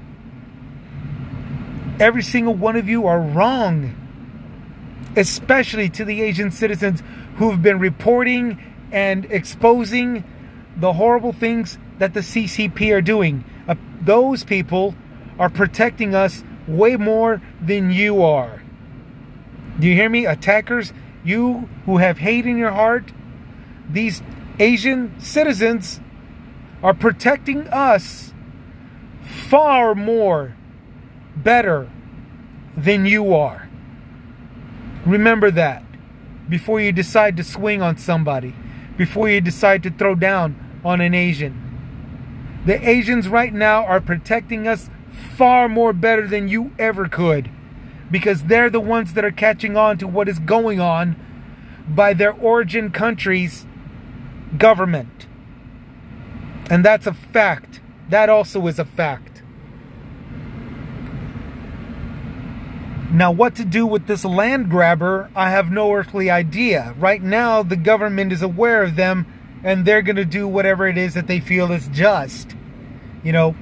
Every 2.00 2.24
single 2.24 2.54
one 2.54 2.78
of 2.78 2.88
you 2.88 3.06
are 3.08 3.20
wrong. 3.20 3.96
Especially 5.18 5.90
to 5.90 6.06
the 6.06 6.22
Asian 6.22 6.50
citizens 6.50 7.04
who've 7.36 7.62
been 7.62 7.80
reporting 7.80 8.58
and 8.92 9.26
exposing 9.26 10.24
the 10.78 10.94
horrible 10.94 11.34
things 11.34 11.78
that 11.98 12.14
the 12.14 12.22
CCP 12.22 12.96
are 12.96 13.02
doing. 13.02 13.44
Uh, 13.68 13.76
those 14.02 14.46
people 14.46 14.96
are 15.38 15.50
protecting 15.50 16.16
us 16.16 16.44
way 16.68 16.96
more 16.96 17.42
than 17.62 17.92
you 17.92 18.24
are. 18.24 18.62
Do 19.80 19.88
you 19.88 19.96
hear 19.96 20.10
me? 20.10 20.26
Attackers, 20.26 20.94
you 21.24 21.68
who 21.86 21.98
have 21.98 22.20
hate 22.20 22.46
in 22.46 22.58
your 22.58 22.72
heart, 22.72 23.12
these 23.90 24.22
Asian 24.58 25.20
citizens 25.20 26.00
are 26.82 26.94
protecting 26.94 27.68
us 27.68 28.34
far 29.22 29.96
more 29.96 30.56
better 31.44 31.90
than 32.76 33.06
you 33.06 33.34
are. 33.34 33.70
Remember 35.06 35.52
that 35.52 35.84
before 36.48 36.80
you 36.80 36.92
decide 36.92 37.38
to 37.38 37.44
swing 37.44 37.82
on 37.82 37.98
somebody, 37.98 38.54
before 38.98 39.30
you 39.30 39.42
decide 39.42 39.84
to 39.84 39.92
throw 39.92 40.16
down 40.16 40.82
on 40.84 41.02
an 41.02 41.14
Asian. 41.14 41.66
The 42.66 42.88
Asians 42.88 43.28
right 43.28 43.54
now 43.54 43.86
are 43.86 44.02
protecting 44.02 44.68
us 44.68 44.90
far 45.38 45.70
more 45.70 45.94
better 45.94 46.28
than 46.28 46.48
you 46.48 46.72
ever 46.78 47.08
could 47.08 47.50
because 48.12 48.44
they're 48.44 48.70
the 48.70 48.80
ones 48.80 49.14
that 49.14 49.24
are 49.24 49.32
catching 49.32 49.78
on 49.78 49.98
to 49.98 50.08
what 50.08 50.28
is 50.28 50.40
going 50.40 50.80
on 50.80 51.16
by 51.88 52.14
their 52.14 52.34
origin 52.34 52.92
country's 52.92 53.66
government. 54.58 55.28
And 56.70 56.84
that's 56.84 57.08
a 57.08 57.14
fact. 57.14 57.80
That 58.10 58.30
also 58.30 58.66
is 58.68 58.80
a 58.80 58.86
fact. 58.86 59.29
Now, 63.12 63.32
what 63.32 63.56
to 63.56 63.66
do 63.66 63.88
with 63.88 64.06
this 64.06 64.24
land 64.24 64.70
grabber, 64.70 65.32
I 65.36 65.50
have 65.50 65.72
no 65.72 65.92
earthly 65.94 66.30
idea. 66.30 66.94
Right 66.98 67.22
now, 67.22 67.64
the 67.64 67.76
government 67.76 68.32
is 68.32 68.44
aware 68.44 68.84
of 68.84 68.96
them 68.96 69.26
and 69.64 69.84
they're 69.84 70.02
going 70.02 70.16
to 70.16 70.26
do 70.26 70.48
whatever 70.48 70.88
it 70.88 70.98
is 70.98 71.16
that 71.16 71.28
they 71.28 71.40
feel 71.40 71.72
is 71.72 71.88
just. 71.88 72.56
You 73.24 73.34
know, 73.34 73.56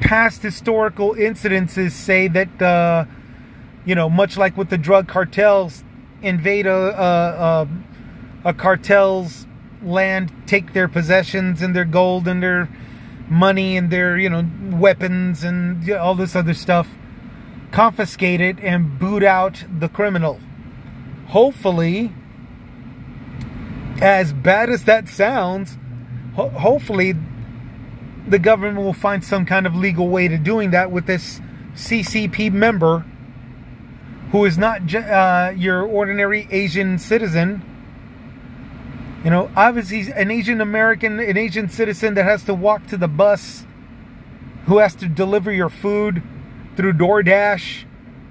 past 0.00 0.42
historical 0.42 1.14
incidences 1.14 1.90
say 1.90 2.28
that, 2.28 2.62
uh, 2.62 3.04
you 3.84 3.94
know, 3.94 4.08
much 4.08 4.36
like 4.36 4.56
with 4.56 4.70
the 4.70 4.78
drug 4.78 5.08
cartels, 5.08 5.82
invade 6.22 6.66
a, 6.66 6.72
a, 6.72 7.68
a, 8.44 8.48
a 8.50 8.54
cartel's 8.54 9.46
land, 9.82 10.32
take 10.46 10.72
their 10.72 10.88
possessions 10.88 11.60
and 11.60 11.74
their 11.74 11.84
gold 11.84 12.26
and 12.26 12.42
their 12.42 12.68
money 13.28 13.76
and 13.76 13.90
their, 13.90 14.16
you 14.16 14.30
know, 14.30 14.48
weapons 14.70 15.42
and 15.44 15.90
all 15.90 16.14
this 16.14 16.34
other 16.36 16.54
stuff, 16.54 16.88
confiscate 17.74 18.40
it 18.40 18.56
and 18.60 19.00
boot 19.00 19.24
out 19.24 19.64
the 19.80 19.88
criminal. 19.88 20.38
Hopefully, 21.26 22.12
as 24.00 24.32
bad 24.32 24.70
as 24.70 24.84
that 24.84 25.08
sounds, 25.08 25.76
ho- 26.36 26.50
hopefully 26.50 27.16
the 28.28 28.38
government 28.38 28.78
will 28.78 28.92
find 28.92 29.24
some 29.24 29.44
kind 29.44 29.66
of 29.66 29.74
legal 29.74 30.08
way 30.08 30.28
to 30.28 30.38
doing 30.38 30.70
that 30.70 30.92
with 30.92 31.06
this 31.06 31.40
CCP 31.74 32.52
member 32.52 33.04
who 34.30 34.44
is 34.44 34.56
not 34.56 34.94
uh, 34.94 35.52
your 35.56 35.82
ordinary 35.82 36.46
Asian 36.52 36.96
citizen. 36.96 37.60
You 39.24 39.30
know, 39.30 39.50
obviously, 39.56 40.12
an 40.12 40.30
Asian 40.30 40.60
American, 40.60 41.18
an 41.18 41.36
Asian 41.36 41.68
citizen 41.68 42.14
that 42.14 42.24
has 42.24 42.44
to 42.44 42.54
walk 42.54 42.86
to 42.86 42.96
the 42.96 43.08
bus, 43.08 43.66
who 44.66 44.78
has 44.78 44.94
to 44.96 45.08
deliver 45.08 45.50
your 45.50 45.68
food 45.68 46.22
through 46.76 46.94
DoorDash. 46.94 47.84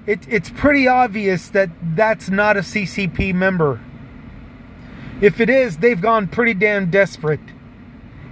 It, 0.06 0.26
it's 0.28 0.50
pretty 0.50 0.86
obvious 0.86 1.48
that 1.48 1.70
that's 1.82 2.28
not 2.28 2.56
a 2.56 2.60
CCP 2.60 3.34
member. 3.34 3.80
If 5.20 5.40
it 5.40 5.48
is, 5.48 5.78
they've 5.78 6.00
gone 6.00 6.28
pretty 6.28 6.54
damn 6.54 6.90
desperate 6.90 7.40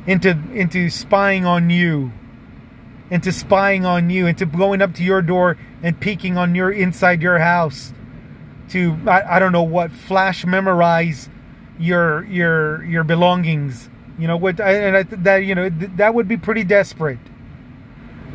into 0.07 0.31
into 0.53 0.91
spying 0.91 1.47
on 1.47 1.71
you 1.71 2.13
into 3.11 3.31
spying 3.31 3.85
on 3.85 4.11
you 4.11 4.27
into 4.27 4.47
going 4.47 4.83
up 4.83 4.95
to 4.95 5.05
your 5.05 5.23
door 5.23 5.57
and 5.83 6.01
peeking 6.01 6.37
on 6.37 6.55
your 6.55 6.73
inside 6.73 7.23
your 7.23 7.39
house 7.39 7.93
to 8.69 8.99
I, 9.07 9.37
I 9.37 9.39
don't 9.39 9.53
know 9.53 9.63
what 9.63 9.93
flash 9.93 10.45
memorize 10.45 11.29
your 11.79 12.25
your 12.25 12.83
your 12.85 13.05
belongings 13.05 13.89
you 14.19 14.27
know 14.27 14.37
what 14.37 14.59
and 14.61 14.97
I, 14.97 15.03
that 15.05 15.37
you 15.45 15.55
know 15.55 15.69
that 15.69 16.15
would 16.15 16.27
be 16.27 16.37
pretty 16.37 16.65
desperate 16.65 17.21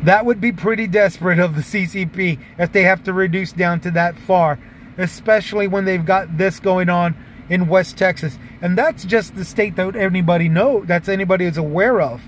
that 0.02 0.24
would 0.24 0.40
be 0.40 0.52
pretty 0.52 0.86
desperate 0.86 1.38
of 1.38 1.54
the 1.54 1.62
CCP 1.62 2.38
if 2.58 2.72
they 2.72 2.82
have 2.82 3.02
to 3.04 3.12
reduce 3.12 3.52
down 3.52 3.80
to 3.80 3.90
that 3.90 4.16
far 4.16 4.58
especially 4.98 5.68
when 5.68 5.84
they've 5.84 6.04
got 6.04 6.36
this 6.36 6.60
going 6.60 6.90
on 6.90 7.16
in 7.48 7.68
West 7.68 7.96
Texas. 7.96 8.36
And 8.60 8.76
that's 8.76 9.04
just 9.04 9.36
the 9.36 9.44
state 9.44 9.76
that 9.76 9.96
anybody 9.96 10.48
know 10.48 10.84
that's 10.84 11.08
anybody 11.08 11.46
is 11.46 11.56
aware 11.56 12.02
of. 12.02 12.22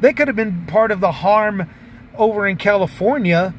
They 0.00 0.14
could 0.14 0.28
have 0.28 0.36
been 0.36 0.64
part 0.66 0.92
of 0.92 1.00
the 1.00 1.12
harm 1.12 1.68
over 2.16 2.46
in 2.46 2.56
California 2.56 3.52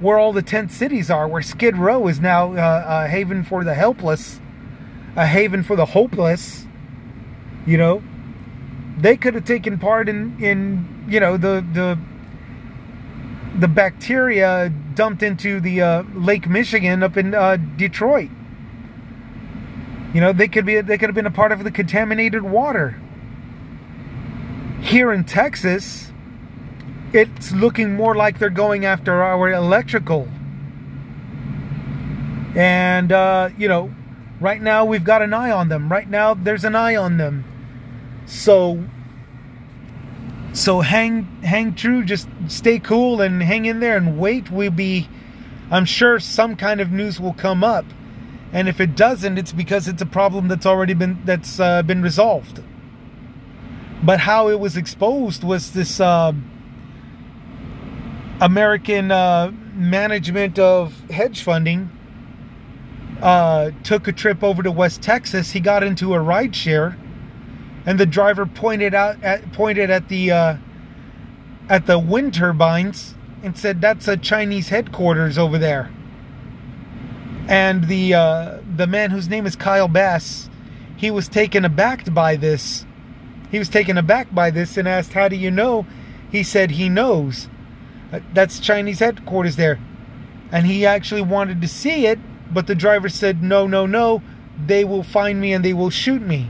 where 0.00 0.18
all 0.18 0.32
the 0.32 0.42
tent 0.42 0.70
cities 0.70 1.10
are, 1.10 1.26
where 1.26 1.42
Skid 1.42 1.76
Row 1.76 2.06
is 2.08 2.20
now 2.20 2.52
uh, 2.54 3.04
a 3.04 3.08
haven 3.08 3.42
for 3.42 3.64
the 3.64 3.74
helpless, 3.74 4.40
a 5.16 5.26
haven 5.26 5.62
for 5.62 5.76
the 5.76 5.86
hopeless. 5.86 6.66
You 7.66 7.78
know, 7.78 8.02
they 8.96 9.16
could 9.16 9.34
have 9.34 9.44
taken 9.44 9.78
part 9.78 10.08
in 10.08 10.36
in 10.42 11.06
you 11.08 11.20
know 11.20 11.36
the 11.36 11.64
the 11.72 11.98
the 13.58 13.68
bacteria 13.68 14.72
dumped 14.94 15.22
into 15.22 15.60
the 15.60 15.82
uh, 15.82 16.02
Lake 16.14 16.48
Michigan 16.48 17.02
up 17.02 17.16
in 17.16 17.34
uh, 17.34 17.56
Detroit. 17.56 18.30
You 20.14 20.20
know, 20.20 20.32
they 20.32 20.48
could 20.48 20.64
be 20.64 20.80
they 20.80 20.96
could 20.96 21.08
have 21.08 21.14
been 21.14 21.26
a 21.26 21.30
part 21.30 21.52
of 21.52 21.64
the 21.64 21.70
contaminated 21.70 22.42
water. 22.42 23.00
Here 24.80 25.12
in 25.12 25.24
Texas, 25.24 26.12
it's 27.12 27.52
looking 27.52 27.94
more 27.94 28.14
like 28.14 28.38
they're 28.38 28.48
going 28.48 28.84
after 28.84 29.22
our 29.22 29.50
electrical. 29.50 30.28
And 32.54 33.12
uh, 33.12 33.50
you 33.58 33.68
know, 33.68 33.92
right 34.40 34.62
now 34.62 34.84
we've 34.84 35.04
got 35.04 35.20
an 35.20 35.34
eye 35.34 35.50
on 35.50 35.68
them. 35.68 35.90
Right 35.90 36.08
now 36.08 36.32
there's 36.32 36.64
an 36.64 36.76
eye 36.76 36.96
on 36.96 37.18
them. 37.18 37.44
So 38.24 38.84
so 40.58 40.80
hang 40.80 41.24
hang 41.42 41.74
true, 41.74 42.04
just 42.04 42.28
stay 42.48 42.78
cool 42.78 43.20
and 43.20 43.42
hang 43.42 43.66
in 43.66 43.80
there 43.80 43.96
and 43.96 44.18
wait. 44.18 44.50
We'll 44.50 44.70
be 44.70 45.08
I'm 45.70 45.84
sure 45.84 46.18
some 46.18 46.56
kind 46.56 46.80
of 46.80 46.90
news 46.90 47.20
will 47.20 47.34
come 47.34 47.62
up 47.62 47.84
and 48.52 48.68
if 48.68 48.80
it 48.80 48.96
doesn't, 48.96 49.36
it's 49.36 49.52
because 49.52 49.88
it's 49.88 50.00
a 50.00 50.06
problem 50.06 50.48
that's 50.48 50.64
already 50.64 50.94
been 50.94 51.18
that's 51.24 51.60
uh, 51.60 51.82
been 51.82 52.02
resolved. 52.02 52.62
But 54.02 54.20
how 54.20 54.48
it 54.48 54.58
was 54.58 54.76
exposed 54.76 55.44
was 55.44 55.72
this 55.72 56.00
uh, 56.00 56.32
American 58.40 59.10
uh, 59.10 59.52
management 59.74 60.58
of 60.58 60.98
hedge 61.10 61.42
funding 61.42 61.90
uh, 63.20 63.72
took 63.82 64.08
a 64.08 64.12
trip 64.12 64.42
over 64.42 64.62
to 64.62 64.70
West 64.70 65.02
Texas. 65.02 65.50
He 65.50 65.60
got 65.60 65.82
into 65.82 66.14
a 66.14 66.20
ride 66.20 66.56
share, 66.56 66.96
and 67.88 67.98
the 67.98 68.06
driver 68.06 68.44
pointed 68.44 68.92
out 68.92 69.16
at, 69.24 69.50
pointed 69.52 69.88
at 69.88 70.08
the 70.08 70.30
uh, 70.30 70.56
at 71.70 71.86
the 71.86 71.98
wind 71.98 72.34
turbines 72.34 73.14
and 73.42 73.56
said, 73.56 73.80
"That's 73.80 74.06
a 74.06 74.18
Chinese 74.18 74.68
headquarters 74.68 75.38
over 75.38 75.56
there." 75.56 75.90
and 77.48 77.84
the 77.84 78.12
uh, 78.12 78.58
the 78.76 78.86
man 78.86 79.10
whose 79.10 79.28
name 79.28 79.46
is 79.46 79.56
Kyle 79.56 79.88
Bass, 79.88 80.50
he 80.96 81.10
was 81.10 81.28
taken 81.28 81.64
aback 81.64 82.12
by 82.12 82.36
this. 82.36 82.84
He 83.50 83.58
was 83.58 83.70
taken 83.70 83.96
aback 83.96 84.34
by 84.34 84.50
this 84.50 84.76
and 84.76 84.86
asked, 84.86 85.14
"How 85.14 85.28
do 85.28 85.36
you 85.36 85.50
know?" 85.50 85.86
He 86.30 86.42
said 86.42 86.72
he 86.72 86.90
knows. 86.90 87.48
That's 88.34 88.60
Chinese 88.60 88.98
headquarters 88.98 89.56
there, 89.56 89.78
and 90.52 90.66
he 90.66 90.84
actually 90.84 91.22
wanted 91.22 91.62
to 91.62 91.68
see 91.68 92.06
it, 92.06 92.18
but 92.52 92.66
the 92.66 92.74
driver 92.74 93.08
said, 93.08 93.42
"No, 93.42 93.66
no, 93.66 93.86
no. 93.86 94.22
They 94.66 94.84
will 94.84 95.02
find 95.02 95.40
me 95.40 95.54
and 95.54 95.64
they 95.64 95.72
will 95.72 95.90
shoot 95.90 96.20
me." 96.20 96.48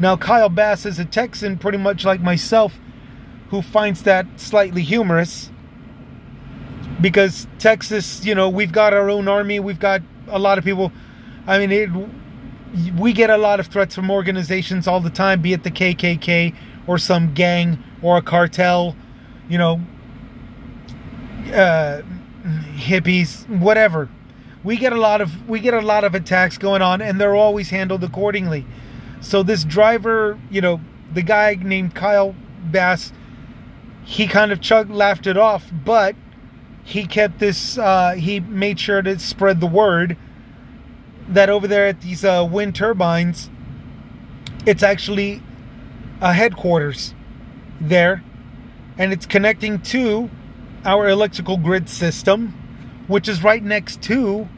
Now 0.00 0.16
Kyle 0.16 0.48
Bass 0.48 0.86
is 0.86 0.98
a 0.98 1.04
Texan, 1.04 1.58
pretty 1.58 1.78
much 1.78 2.04
like 2.04 2.20
myself, 2.20 2.80
who 3.50 3.62
finds 3.62 4.02
that 4.02 4.26
slightly 4.40 4.82
humorous 4.82 5.50
because 7.00 7.46
Texas, 7.58 8.24
you 8.24 8.34
know, 8.34 8.48
we've 8.48 8.72
got 8.72 8.92
our 8.92 9.08
own 9.10 9.28
army, 9.28 9.60
we've 9.60 9.78
got 9.78 10.02
a 10.28 10.38
lot 10.38 10.58
of 10.58 10.64
people. 10.64 10.92
I 11.46 11.58
mean, 11.58 11.72
it, 11.72 11.90
we 12.98 13.12
get 13.12 13.30
a 13.30 13.36
lot 13.36 13.60
of 13.60 13.66
threats 13.66 13.94
from 13.94 14.10
organizations 14.10 14.86
all 14.86 15.00
the 15.00 15.10
time, 15.10 15.42
be 15.42 15.52
it 15.52 15.64
the 15.64 15.70
KKK 15.70 16.54
or 16.86 16.98
some 16.98 17.34
gang 17.34 17.82
or 18.02 18.16
a 18.16 18.22
cartel, 18.22 18.96
you 19.48 19.58
know, 19.58 19.80
uh, 21.52 22.02
hippies, 22.76 23.48
whatever. 23.58 24.08
We 24.62 24.76
get 24.76 24.92
a 24.92 25.00
lot 25.00 25.20
of 25.20 25.48
we 25.48 25.58
get 25.60 25.72
a 25.72 25.80
lot 25.80 26.04
of 26.04 26.14
attacks 26.14 26.58
going 26.58 26.82
on, 26.82 27.00
and 27.00 27.18
they're 27.18 27.34
always 27.34 27.70
handled 27.70 28.04
accordingly. 28.04 28.66
So 29.20 29.42
this 29.42 29.64
driver, 29.64 30.38
you 30.50 30.60
know, 30.60 30.80
the 31.12 31.22
guy 31.22 31.56
named 31.60 31.94
Kyle 31.94 32.34
Bass, 32.64 33.12
he 34.04 34.26
kind 34.26 34.50
of 34.50 34.60
chug 34.60 34.90
laughed 34.90 35.26
it 35.26 35.36
off, 35.36 35.70
but 35.84 36.16
he 36.82 37.06
kept 37.06 37.38
this, 37.38 37.78
uh, 37.78 38.12
he 38.12 38.40
made 38.40 38.80
sure 38.80 39.02
to 39.02 39.18
spread 39.18 39.60
the 39.60 39.66
word 39.66 40.16
that 41.28 41.48
over 41.50 41.68
there 41.68 41.86
at 41.86 42.00
these 42.00 42.24
uh, 42.24 42.46
wind 42.50 42.74
turbines, 42.74 43.50
it's 44.66 44.82
actually 44.82 45.42
a 46.20 46.32
headquarters 46.32 47.14
there, 47.80 48.22
and 48.98 49.12
it's 49.12 49.26
connecting 49.26 49.80
to 49.80 50.30
our 50.84 51.08
electrical 51.08 51.56
grid 51.56 51.88
system, 51.88 52.48
which 53.06 53.28
is 53.28 53.42
right 53.42 53.62
next 53.62 54.02
to 54.02 54.48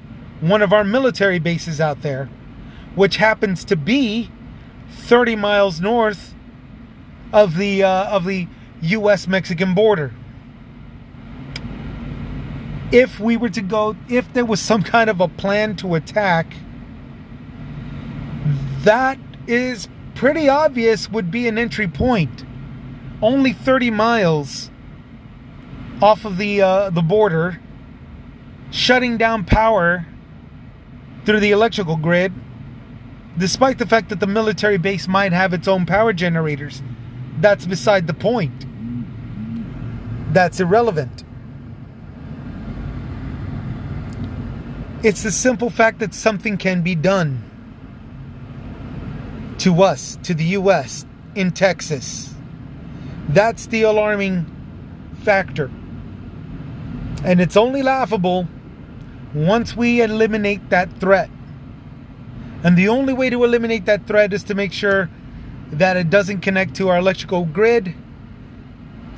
one 0.40 0.62
of 0.62 0.72
our 0.72 0.85
military 0.85 1.38
bases 1.38 1.81
out 1.81 2.03
there, 2.03 2.27
which 2.94 3.16
happens 3.16 3.64
to 3.64 3.77
be 3.77 4.31
30 4.92 5.37
miles 5.37 5.81
north 5.81 6.35
of 7.33 7.57
the 7.57 7.83
uh, 7.83 8.05
of 8.14 8.24
the 8.24 8.46
U.S. 8.83 9.26
Mexican 9.26 9.74
border 9.74 10.12
if 12.92 13.18
we 13.18 13.38
were 13.38 13.48
to 13.48 13.62
go, 13.62 13.96
if 14.09 14.33
there 14.35 14.44
was 14.44 14.61
some 14.61 14.83
kind 14.83 15.09
of 15.09 15.20
a 15.20 15.26
plan 15.26 15.74
to 15.76 15.94
attack, 15.94 16.55
that 18.83 19.18
is 19.46 19.88
pretty 20.14 20.48
obvious 20.48 21.11
would 21.11 21.31
be 21.31 21.48
an 21.48 21.57
entry 21.57 21.88
point. 21.88 22.44
Only 23.22 23.52
30 23.52 23.90
miles 23.90 24.70
off 26.02 26.24
of 26.24 26.37
the 26.37 26.61
uh, 26.61 26.90
the 26.90 27.02
border, 27.02 27.61
shutting 28.70 29.16
down 29.16 29.44
power 29.44 30.07
through 31.24 31.40
the 31.40 31.52
electrical 31.52 31.96
grid, 31.96 32.33
despite 33.38 33.79
the 33.79 33.87
fact 33.87 34.09
that 34.11 34.21
the 34.21 34.27
military 34.27 34.79
base 34.79 35.09
might 35.09 35.33
have 35.33 35.53
its 35.53 35.66
own 35.68 35.87
power 35.87 36.12
generators. 36.12 36.83
That's 37.40 37.66
beside 37.66 38.07
the 38.07 38.14
point. 38.14 38.66
That's 40.33 40.61
irrelevant. 40.61 41.25
It's 45.03 45.23
the 45.23 45.33
simple 45.33 45.68
fact 45.68 45.99
that 45.99 46.14
something 46.14 46.57
can 46.57 46.83
be 46.83 46.95
done 46.95 47.42
to 49.59 49.83
us, 49.83 50.16
to 50.23 50.35
the 50.35 50.45
US, 50.45 51.05
in 51.35 51.51
Texas. 51.51 52.35
That's 53.29 53.66
the 53.66 53.83
alarming 53.83 54.47
factor. 55.23 55.71
And 57.25 57.40
it's 57.40 57.57
only 57.57 57.83
laughable 57.83 58.49
once 59.35 59.77
we 59.77 60.03
eliminate 60.03 60.71
that 60.71 60.92
threat. 60.99 61.31
And 62.64 62.77
the 62.77 62.88
only 62.88 63.12
way 63.12 63.31
to 63.31 63.44
eliminate 63.44 63.85
that 63.87 64.07
threat 64.07 64.33
is 64.33 64.44
to 64.44 64.55
make 64.55 64.72
sure 64.72 65.11
that 65.72 65.96
it 65.96 66.11
doesn't 66.11 66.40
connect 66.40 66.77
to 66.77 66.88
our 66.88 66.98
electrical 66.98 67.44
grid 67.44 67.94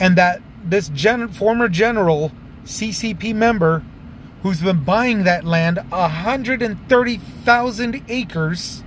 and 0.01 0.17
that 0.17 0.41
this 0.65 0.89
gen- 0.89 1.29
former 1.29 1.69
general 1.69 2.33
CCP 2.65 3.35
member 3.35 3.85
who's 4.43 4.63
been 4.63 4.83
buying 4.85 5.25
that 5.25 5.45
land 5.45 5.79
130,000 5.91 8.03
acres 8.09 8.83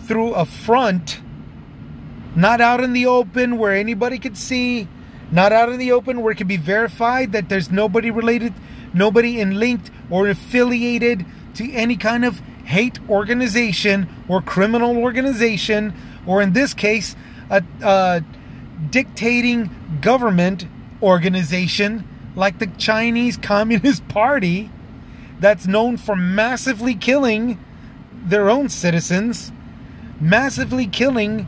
through 0.00 0.34
a 0.34 0.44
front 0.44 1.22
not 2.36 2.60
out 2.60 2.84
in 2.84 2.92
the 2.92 3.06
open 3.06 3.56
where 3.58 3.72
anybody 3.72 4.18
could 4.18 4.36
see 4.36 4.86
not 5.30 5.52
out 5.52 5.70
in 5.70 5.78
the 5.78 5.92
open 5.92 6.20
where 6.20 6.32
it 6.32 6.36
can 6.36 6.46
be 6.46 6.56
verified 6.56 7.32
that 7.32 7.48
there's 7.48 7.70
nobody 7.70 8.10
related 8.10 8.52
nobody 8.92 9.40
in 9.40 9.58
linked 9.58 9.90
or 10.10 10.28
affiliated 10.28 11.24
to 11.58 11.72
any 11.72 11.96
kind 11.96 12.24
of 12.24 12.38
hate 12.64 13.00
organization 13.08 14.08
or 14.28 14.40
criminal 14.40 14.96
organization, 14.96 15.92
or 16.24 16.40
in 16.40 16.52
this 16.52 16.72
case, 16.72 17.16
a, 17.50 17.62
a 17.82 18.22
dictating 18.90 19.98
government 20.00 20.66
organization 21.02 22.06
like 22.36 22.60
the 22.60 22.66
Chinese 22.66 23.36
Communist 23.36 24.06
Party 24.08 24.70
that's 25.40 25.66
known 25.66 25.96
for 25.96 26.14
massively 26.14 26.94
killing 26.94 27.58
their 28.12 28.48
own 28.48 28.68
citizens, 28.68 29.50
massively 30.20 30.86
killing 30.86 31.46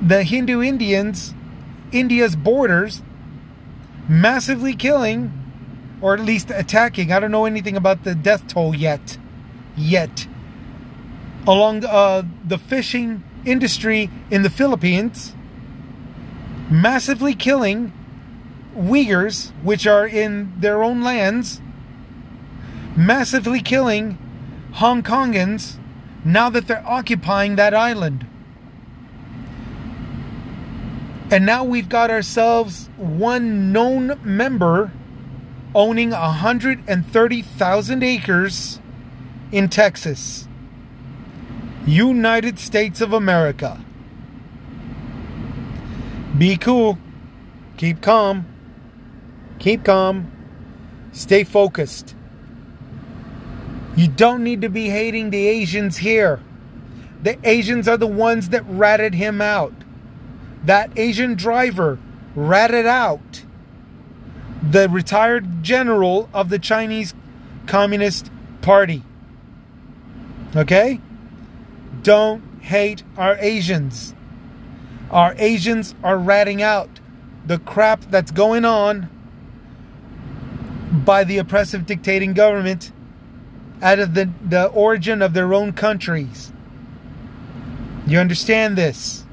the 0.00 0.22
Hindu 0.22 0.62
Indians, 0.62 1.34
India's 1.92 2.34
borders, 2.34 3.02
massively 4.08 4.74
killing 4.74 5.45
or 6.00 6.14
at 6.14 6.20
least 6.20 6.50
attacking. 6.50 7.12
I 7.12 7.20
don't 7.20 7.30
know 7.30 7.44
anything 7.44 7.76
about 7.76 8.04
the 8.04 8.14
death 8.14 8.46
toll 8.46 8.74
yet. 8.74 9.18
Yet. 9.76 10.26
Along 11.46 11.84
uh, 11.84 12.22
the 12.44 12.58
fishing 12.58 13.22
industry 13.44 14.10
in 14.30 14.42
the 14.42 14.50
Philippines, 14.50 15.34
massively 16.68 17.34
killing 17.34 17.92
Uyghurs, 18.76 19.52
which 19.62 19.86
are 19.86 20.06
in 20.06 20.52
their 20.58 20.82
own 20.82 21.02
lands, 21.02 21.60
massively 22.96 23.60
killing 23.60 24.18
Hong 24.72 25.02
Kongans 25.02 25.76
now 26.24 26.50
that 26.50 26.66
they're 26.66 26.86
occupying 26.86 27.56
that 27.56 27.72
island. 27.72 28.26
And 31.30 31.46
now 31.46 31.64
we've 31.64 31.88
got 31.88 32.10
ourselves 32.10 32.88
one 32.96 33.72
known 33.72 34.18
member 34.22 34.92
owning 35.76 36.10
130,000 36.10 38.02
acres 38.02 38.80
in 39.52 39.68
Texas, 39.68 40.48
United 41.86 42.58
States 42.58 43.02
of 43.02 43.12
America. 43.12 43.78
Be 46.38 46.56
cool. 46.56 46.98
Keep 47.76 48.00
calm. 48.00 48.46
Keep 49.58 49.84
calm. 49.84 50.32
Stay 51.12 51.44
focused. 51.44 52.14
You 53.96 54.08
don't 54.08 54.42
need 54.42 54.62
to 54.62 54.70
be 54.70 54.88
hating 54.88 55.28
the 55.28 55.46
Asians 55.46 55.98
here. 55.98 56.40
The 57.22 57.38
Asians 57.46 57.86
are 57.86 57.98
the 57.98 58.06
ones 58.06 58.48
that 58.48 58.64
ratted 58.66 59.12
him 59.12 59.42
out. 59.42 59.74
That 60.64 60.90
Asian 60.96 61.34
driver 61.34 61.98
ratted 62.34 62.86
out 62.86 63.42
the 64.70 64.88
retired 64.88 65.62
general 65.62 66.28
of 66.34 66.48
the 66.48 66.58
Chinese 66.58 67.14
Communist 67.66 68.30
Party. 68.62 69.02
Okay? 70.54 71.00
Don't 72.02 72.42
hate 72.60 73.02
our 73.16 73.36
Asians. 73.38 74.14
Our 75.10 75.34
Asians 75.38 75.94
are 76.02 76.18
ratting 76.18 76.62
out 76.62 77.00
the 77.46 77.58
crap 77.58 78.00
that's 78.10 78.32
going 78.32 78.64
on 78.64 79.08
by 80.92 81.22
the 81.24 81.38
oppressive 81.38 81.86
dictating 81.86 82.32
government 82.32 82.90
out 83.82 83.98
of 83.98 84.14
the, 84.14 84.30
the 84.42 84.66
origin 84.66 85.22
of 85.22 85.32
their 85.32 85.52
own 85.52 85.72
countries. 85.72 86.52
You 88.06 88.18
understand 88.18 88.76
this? 88.76 89.24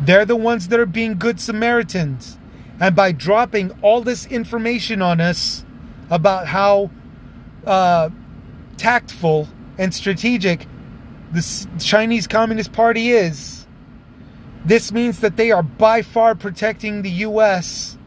They're 0.00 0.24
the 0.24 0.36
ones 0.36 0.68
that 0.68 0.78
are 0.80 0.86
being 0.86 1.18
good 1.18 1.40
Samaritans. 1.40 2.36
And 2.80 2.96
by 2.96 3.12
dropping 3.12 3.72
all 3.82 4.00
this 4.00 4.26
information 4.26 5.02
on 5.02 5.20
us 5.20 5.64
about 6.08 6.48
how 6.48 6.90
uh, 7.66 8.08
tactful 8.78 9.48
and 9.76 9.94
strategic 9.94 10.66
the 11.30 11.66
Chinese 11.78 12.26
Communist 12.26 12.72
Party 12.72 13.10
is, 13.10 13.66
this 14.64 14.90
means 14.90 15.20
that 15.20 15.36
they 15.36 15.50
are 15.50 15.62
by 15.62 16.02
far 16.02 16.34
protecting 16.34 17.02
the 17.02 17.10
U.S. 17.10 17.98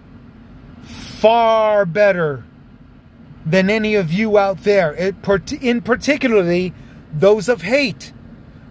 far 0.81 1.85
better 1.85 2.43
than 3.45 3.69
any 3.69 3.95
of 3.95 4.11
you 4.11 4.37
out 4.37 4.63
there. 4.63 4.91
in 4.93 5.81
particularly 5.81 6.73
those 7.13 7.47
of 7.47 7.61
hate, 7.61 8.13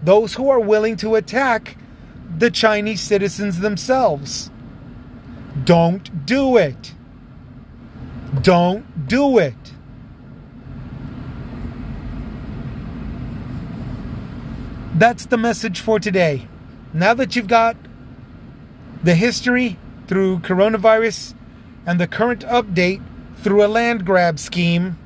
those 0.03 0.35
who 0.35 0.49
are 0.51 0.61
willing 0.61 0.97
to 0.97 1.15
attack 1.15 1.77
the 2.39 2.51
Chinese 2.51 3.01
citizens 3.01 3.61
themselves. 3.61 4.52
Don't 5.65 6.27
do 6.27 6.57
it. 6.57 6.95
Don't 8.41 9.07
do 9.09 9.39
it. 9.39 9.55
That's 14.95 15.27
the 15.27 15.37
message 15.37 15.81
for 15.81 15.99
today. 15.99 16.49
Now 16.93 17.15
that 17.15 17.37
you've 17.37 17.49
got 17.49 17.77
the 19.03 19.15
history 19.15 19.79
through 20.07 20.41
coronavirus 20.41 21.35
and 21.87 22.01
the 22.01 22.07
current 22.07 22.43
update 22.47 23.03
through 23.37 23.65
a 23.65 23.69
land 23.69 24.07
grab 24.07 24.39
scheme 24.39 24.99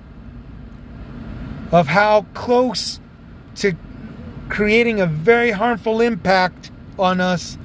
of 1.73 1.89
how 1.89 2.27
close 2.35 3.01
to 3.57 3.75
creating 4.49 5.01
a 5.01 5.07
very 5.07 5.51
harmful 5.51 6.01
impact 6.01 6.71
on 6.99 7.21
us 7.21 7.59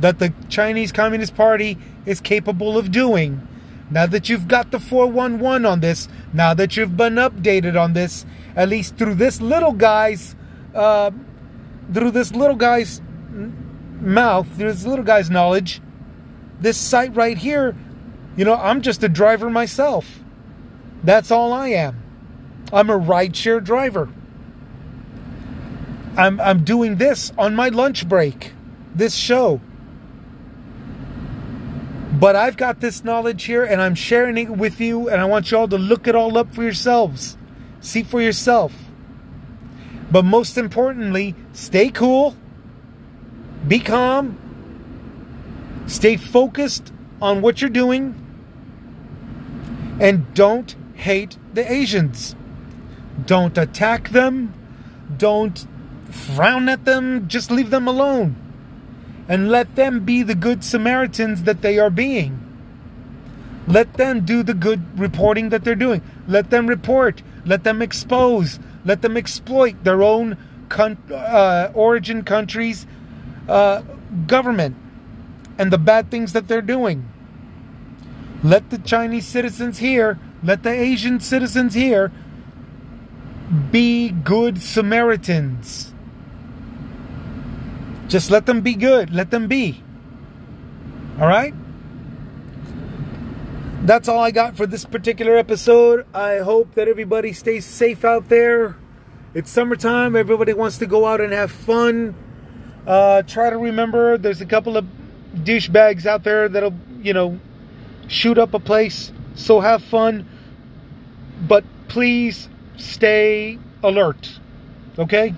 that 0.00 0.18
the 0.18 0.32
Chinese 0.48 0.92
Communist 0.92 1.34
Party 1.34 1.78
is 2.04 2.20
capable 2.20 2.76
of 2.76 2.90
doing. 2.90 3.46
Now 3.90 4.06
that 4.06 4.28
you've 4.28 4.48
got 4.48 4.70
the 4.70 4.80
411 4.80 5.64
on 5.64 5.80
this, 5.80 6.08
now 6.32 6.54
that 6.54 6.76
you've 6.76 6.96
been 6.96 7.14
updated 7.14 7.80
on 7.80 7.92
this, 7.92 8.26
at 8.54 8.68
least 8.68 8.96
through 8.96 9.14
this 9.14 9.40
little 9.40 9.72
guy's, 9.72 10.34
uh, 10.74 11.10
through 11.92 12.10
this 12.10 12.32
little 12.32 12.56
guy's 12.56 13.00
mouth, 14.00 14.48
through 14.56 14.72
this 14.72 14.84
little 14.84 15.04
guy's 15.04 15.30
knowledge, 15.30 15.80
this 16.60 16.76
site 16.76 17.14
right 17.14 17.38
here, 17.38 17.76
you 18.36 18.44
know, 18.44 18.54
I'm 18.54 18.82
just 18.82 19.02
a 19.02 19.08
driver 19.08 19.50
myself. 19.50 20.20
That's 21.04 21.30
all 21.30 21.52
I 21.52 21.68
am. 21.68 22.02
I'm 22.72 22.90
a 22.90 22.98
rideshare 22.98 23.62
driver. 23.62 24.08
I'm, 26.16 26.40
I'm 26.40 26.64
doing 26.64 26.96
this 26.96 27.32
on 27.38 27.54
my 27.54 27.68
lunch 27.68 28.08
break, 28.08 28.52
this 28.94 29.14
show. 29.14 29.60
But 32.18 32.34
I've 32.34 32.56
got 32.56 32.80
this 32.80 33.04
knowledge 33.04 33.44
here 33.44 33.62
and 33.62 33.82
I'm 33.82 33.94
sharing 33.94 34.38
it 34.38 34.48
with 34.48 34.80
you, 34.80 35.10
and 35.10 35.20
I 35.20 35.26
want 35.26 35.50
you 35.50 35.58
all 35.58 35.68
to 35.68 35.76
look 35.76 36.08
it 36.08 36.14
all 36.14 36.38
up 36.38 36.54
for 36.54 36.62
yourselves. 36.62 37.36
See 37.80 38.02
for 38.02 38.22
yourself. 38.22 38.72
But 40.10 40.24
most 40.24 40.56
importantly, 40.56 41.34
stay 41.52 41.90
cool, 41.90 42.34
be 43.68 43.80
calm, 43.80 44.38
stay 45.86 46.16
focused 46.16 46.90
on 47.20 47.42
what 47.42 47.60
you're 47.60 47.68
doing, 47.68 48.14
and 50.00 50.32
don't 50.32 50.74
hate 50.94 51.36
the 51.52 51.70
Asians. 51.70 52.34
Don't 53.26 53.58
attack 53.58 54.10
them, 54.10 54.54
don't 55.18 55.66
frown 56.10 56.70
at 56.70 56.86
them, 56.86 57.28
just 57.28 57.50
leave 57.50 57.68
them 57.68 57.86
alone 57.86 58.45
and 59.28 59.50
let 59.50 59.74
them 59.76 60.00
be 60.00 60.22
the 60.22 60.34
good 60.34 60.62
Samaritans 60.62 61.44
that 61.44 61.62
they 61.62 61.78
are 61.78 61.90
being. 61.90 62.40
Let 63.66 63.94
them 63.94 64.24
do 64.24 64.42
the 64.42 64.54
good 64.54 64.98
reporting 64.98 65.48
that 65.48 65.64
they're 65.64 65.74
doing. 65.74 66.02
Let 66.28 66.50
them 66.50 66.66
report 66.68 67.22
Let 67.46 67.62
them 67.62 67.80
expose. 67.80 68.58
Let 68.84 69.02
them 69.02 69.16
exploit 69.16 69.84
their 69.84 70.02
own 70.02 70.36
con- 70.68 70.98
uh, 71.10 71.70
origin 71.74 72.24
countries' 72.24 72.86
uh, 73.48 73.82
government 74.26 74.76
and 75.56 75.72
the 75.72 75.78
bad 75.78 76.10
things 76.10 76.32
that 76.32 76.48
they're 76.48 76.60
doing. 76.60 77.08
Let 78.42 78.70
the 78.70 78.78
Chinese 78.78 79.26
citizens 79.26 79.78
here, 79.78 80.18
let 80.42 80.64
the 80.64 80.70
Asian 80.70 81.20
citizens 81.20 81.74
here 81.74 82.12
be 83.70 84.10
good 84.10 84.60
Samaritans. 84.60 85.94
Just 88.08 88.30
let 88.30 88.46
them 88.46 88.60
be 88.60 88.74
good. 88.74 89.12
Let 89.12 89.30
them 89.30 89.48
be. 89.48 89.82
All 91.20 91.26
right? 91.26 91.54
That's 93.82 94.08
all 94.08 94.20
I 94.20 94.30
got 94.30 94.56
for 94.56 94.66
this 94.66 94.84
particular 94.84 95.36
episode. 95.36 96.06
I 96.14 96.38
hope 96.38 96.74
that 96.74 96.88
everybody 96.88 97.32
stays 97.32 97.64
safe 97.64 98.04
out 98.04 98.28
there. 98.28 98.76
It's 99.34 99.50
summertime. 99.50 100.16
Everybody 100.16 100.52
wants 100.52 100.78
to 100.78 100.86
go 100.86 101.06
out 101.06 101.20
and 101.20 101.32
have 101.32 101.50
fun. 101.50 102.14
Uh, 102.86 103.22
try 103.22 103.50
to 103.50 103.58
remember 103.58 104.18
there's 104.18 104.40
a 104.40 104.46
couple 104.46 104.76
of 104.76 104.86
douchebags 105.34 106.06
out 106.06 106.24
there 106.24 106.48
that'll, 106.48 106.74
you 107.00 107.12
know, 107.12 107.38
shoot 108.08 108.38
up 108.38 108.54
a 108.54 108.60
place. 108.60 109.12
So 109.34 109.60
have 109.60 109.82
fun. 109.82 110.28
But 111.46 111.64
please 111.88 112.48
stay 112.76 113.58
alert. 113.82 114.38
Okay? 114.98 115.34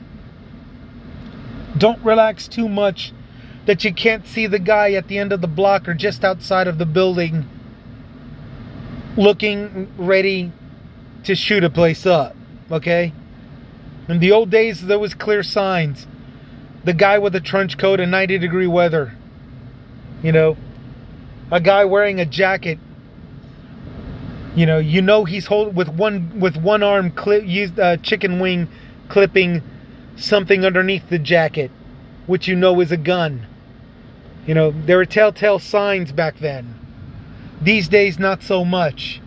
Don't 1.79 2.03
relax 2.05 2.49
too 2.49 2.69
much 2.69 3.13
that 3.67 3.85
you 3.85 3.93
can't 3.93 4.27
see 4.27 4.47
the 4.47 4.59
guy 4.59 4.93
at 4.93 5.09
the 5.09 5.19
end 5.19 5.33
of 5.33 5.41
the 5.41 5.47
block 5.47 5.89
or 5.89 5.95
just 5.95 6.25
outside 6.25 6.67
of 6.67 6.79
the 6.79 6.87
building 6.87 7.47
looking 9.17 9.93
ready 9.99 10.53
to 11.25 11.35
shoot 11.35 11.65
a 11.65 11.71
place 11.71 12.07
up. 12.07 12.35
Okay? 12.71 13.13
In 14.09 14.21
the 14.21 14.33
old 14.33 14.51
days, 14.51 14.87
there 14.87 14.99
was 14.99 15.13
clear 15.13 15.43
signs. 15.43 16.07
The 16.85 16.95
guy 16.95 17.19
with 17.19 17.35
a 17.35 17.41
trench 17.41 17.77
coat 17.77 18.01
in 18.01 18.11
90 18.11 18.39
degree 18.39 18.67
weather. 18.67 19.15
You 20.23 20.33
know, 20.33 20.57
a 21.51 21.61
guy 21.61 21.85
wearing 21.85 22.21
a 22.21 22.25
jacket. 22.25 22.79
You 24.57 24.67
know, 24.67 24.79
you 24.79 25.03
know 25.03 25.25
he's 25.25 25.47
holding 25.47 25.75
with 25.75 25.89
one 25.89 26.41
with 26.41 26.57
one 26.57 26.83
arm 26.83 27.11
clip 27.11 27.45
used 27.45 27.79
uh, 27.79 27.99
chicken 27.99 28.41
wing 28.41 28.69
clipping 29.09 29.63
something 30.19 30.65
underneath 30.65 31.09
the 31.09 31.19
jacket, 31.19 31.71
which 32.27 32.49
you 32.49 32.57
know 32.57 32.81
is 32.81 32.93
a 32.93 32.97
gun. 32.97 33.47
You 34.47 34.55
know, 34.55 34.71
there 34.71 34.97
were 34.97 35.05
telltale 35.05 35.59
signs 35.59 36.13
back 36.13 36.39
then. 36.39 36.75
These 37.63 37.89
days, 37.89 38.19
not 38.19 38.43
so 38.43 38.65
much. 38.65 39.21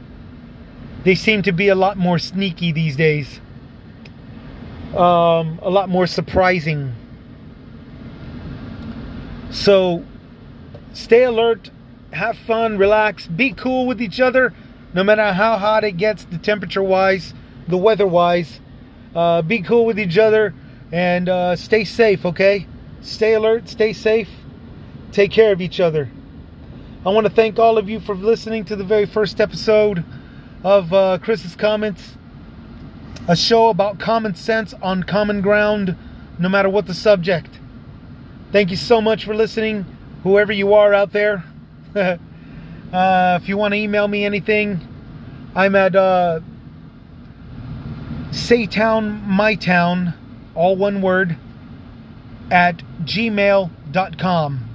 They 1.04 1.16
seem 1.16 1.42
to 1.44 1.52
be 1.52 1.70
a 1.70 1.76
lot 1.76 1.98
more 1.98 2.20
sneaky 2.20 2.72
these 2.72 2.96
days. 2.96 3.40
Um, 4.96 5.60
a 5.62 5.70
lot 5.70 5.90
more 5.90 6.08
surprising. 6.08 6.94
So, 9.52 10.04
stay 10.94 11.24
alert, 11.24 11.70
have 12.12 12.38
fun, 12.38 12.78
relax, 12.78 13.28
be 13.28 13.54
cool 13.54 13.86
with 13.86 14.02
each 14.02 14.20
other, 14.20 14.54
no 14.94 15.04
matter 15.04 15.34
how 15.34 15.58
hot 15.58 15.84
it 15.84 15.94
gets, 15.94 16.26
the 16.26 16.38
temperature 16.38 16.84
wise, 16.84 17.34
the 17.68 17.78
weather 17.78 18.08
wise. 18.08 18.60
Uh, 19.16 19.42
be 19.42 19.62
cool 19.62 19.86
with 19.86 20.00
each 20.00 20.18
other 20.18 20.54
and 20.92 21.30
uh, 21.30 21.56
stay 21.56 21.84
safe, 21.84 22.26
okay? 22.26 22.68
Stay 23.02 23.34
alert, 23.34 23.70
stay 23.70 23.94
safe, 23.94 24.30
take 25.12 25.32
care 25.32 25.52
of 25.52 25.62
each 25.62 25.80
other. 25.80 26.10
I 27.06 27.10
want 27.10 27.26
to 27.26 27.34
thank 27.34 27.58
all 27.58 27.78
of 27.78 27.90
you 27.90 28.00
for 28.00 28.14
listening 28.14 28.66
to 28.66 28.76
the 28.76 28.84
very 28.84 29.06
first 29.06 29.42
episode 29.42 30.04
of 30.64 30.94
uh, 30.94 31.18
Chris's 31.20 31.56
Comments, 31.56 32.16
a 33.28 33.36
show 33.36 33.70
about 33.70 34.00
common 34.00 34.36
sense 34.36 34.74
on 34.82 35.04
common 35.04 35.42
ground, 35.42 35.98
no 36.38 36.50
matter 36.50 36.70
what 36.70 36.86
the 36.86 36.94
subject. 36.94 37.60
Thank 38.52 38.70
you 38.70 38.78
so 38.78 39.02
much 39.02 39.26
for 39.26 39.34
listening, 39.34 39.86
whoever 40.24 40.52
you 40.52 40.74
are 40.74 40.94
out 40.94 41.12
there. 41.12 41.44
uh, 41.96 43.40
if 43.42 43.50
you 43.50 43.58
want 43.58 43.74
to 43.74 43.80
email 43.80 44.08
me 44.08 44.26
anything, 44.26 44.80
I'm 45.56 45.76
at 45.76 45.96
uh, 45.96 46.42
Saytown, 48.30 49.26
my 49.26 49.56
town, 49.56 50.14
all 50.56 50.76
one 50.76 51.02
word, 51.02 51.38
at 52.50 52.84
gmail.com. 53.04 54.68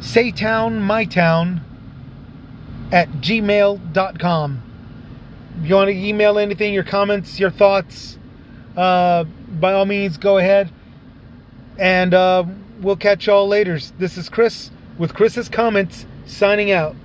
Saytown, 0.00 0.80
my 0.80 1.04
town, 1.04 1.60
at 2.92 3.08
gmail.com. 3.10 4.62
If 5.60 5.68
you 5.68 5.74
want 5.74 5.88
to 5.88 5.96
email 5.96 6.38
anything, 6.38 6.74
your 6.74 6.84
comments, 6.84 7.38
your 7.38 7.50
thoughts, 7.50 8.18
uh, 8.76 9.24
by 9.24 9.72
all 9.72 9.86
means, 9.86 10.16
go 10.16 10.38
ahead. 10.38 10.70
And 11.78 12.12
uh, 12.12 12.44
we'll 12.80 12.96
catch 12.96 13.26
y'all 13.26 13.48
later. 13.48 13.78
This 13.98 14.18
is 14.18 14.28
Chris 14.28 14.70
with 14.98 15.14
Chris's 15.14 15.48
Comments 15.48 16.06
signing 16.26 16.70
out. 16.70 16.96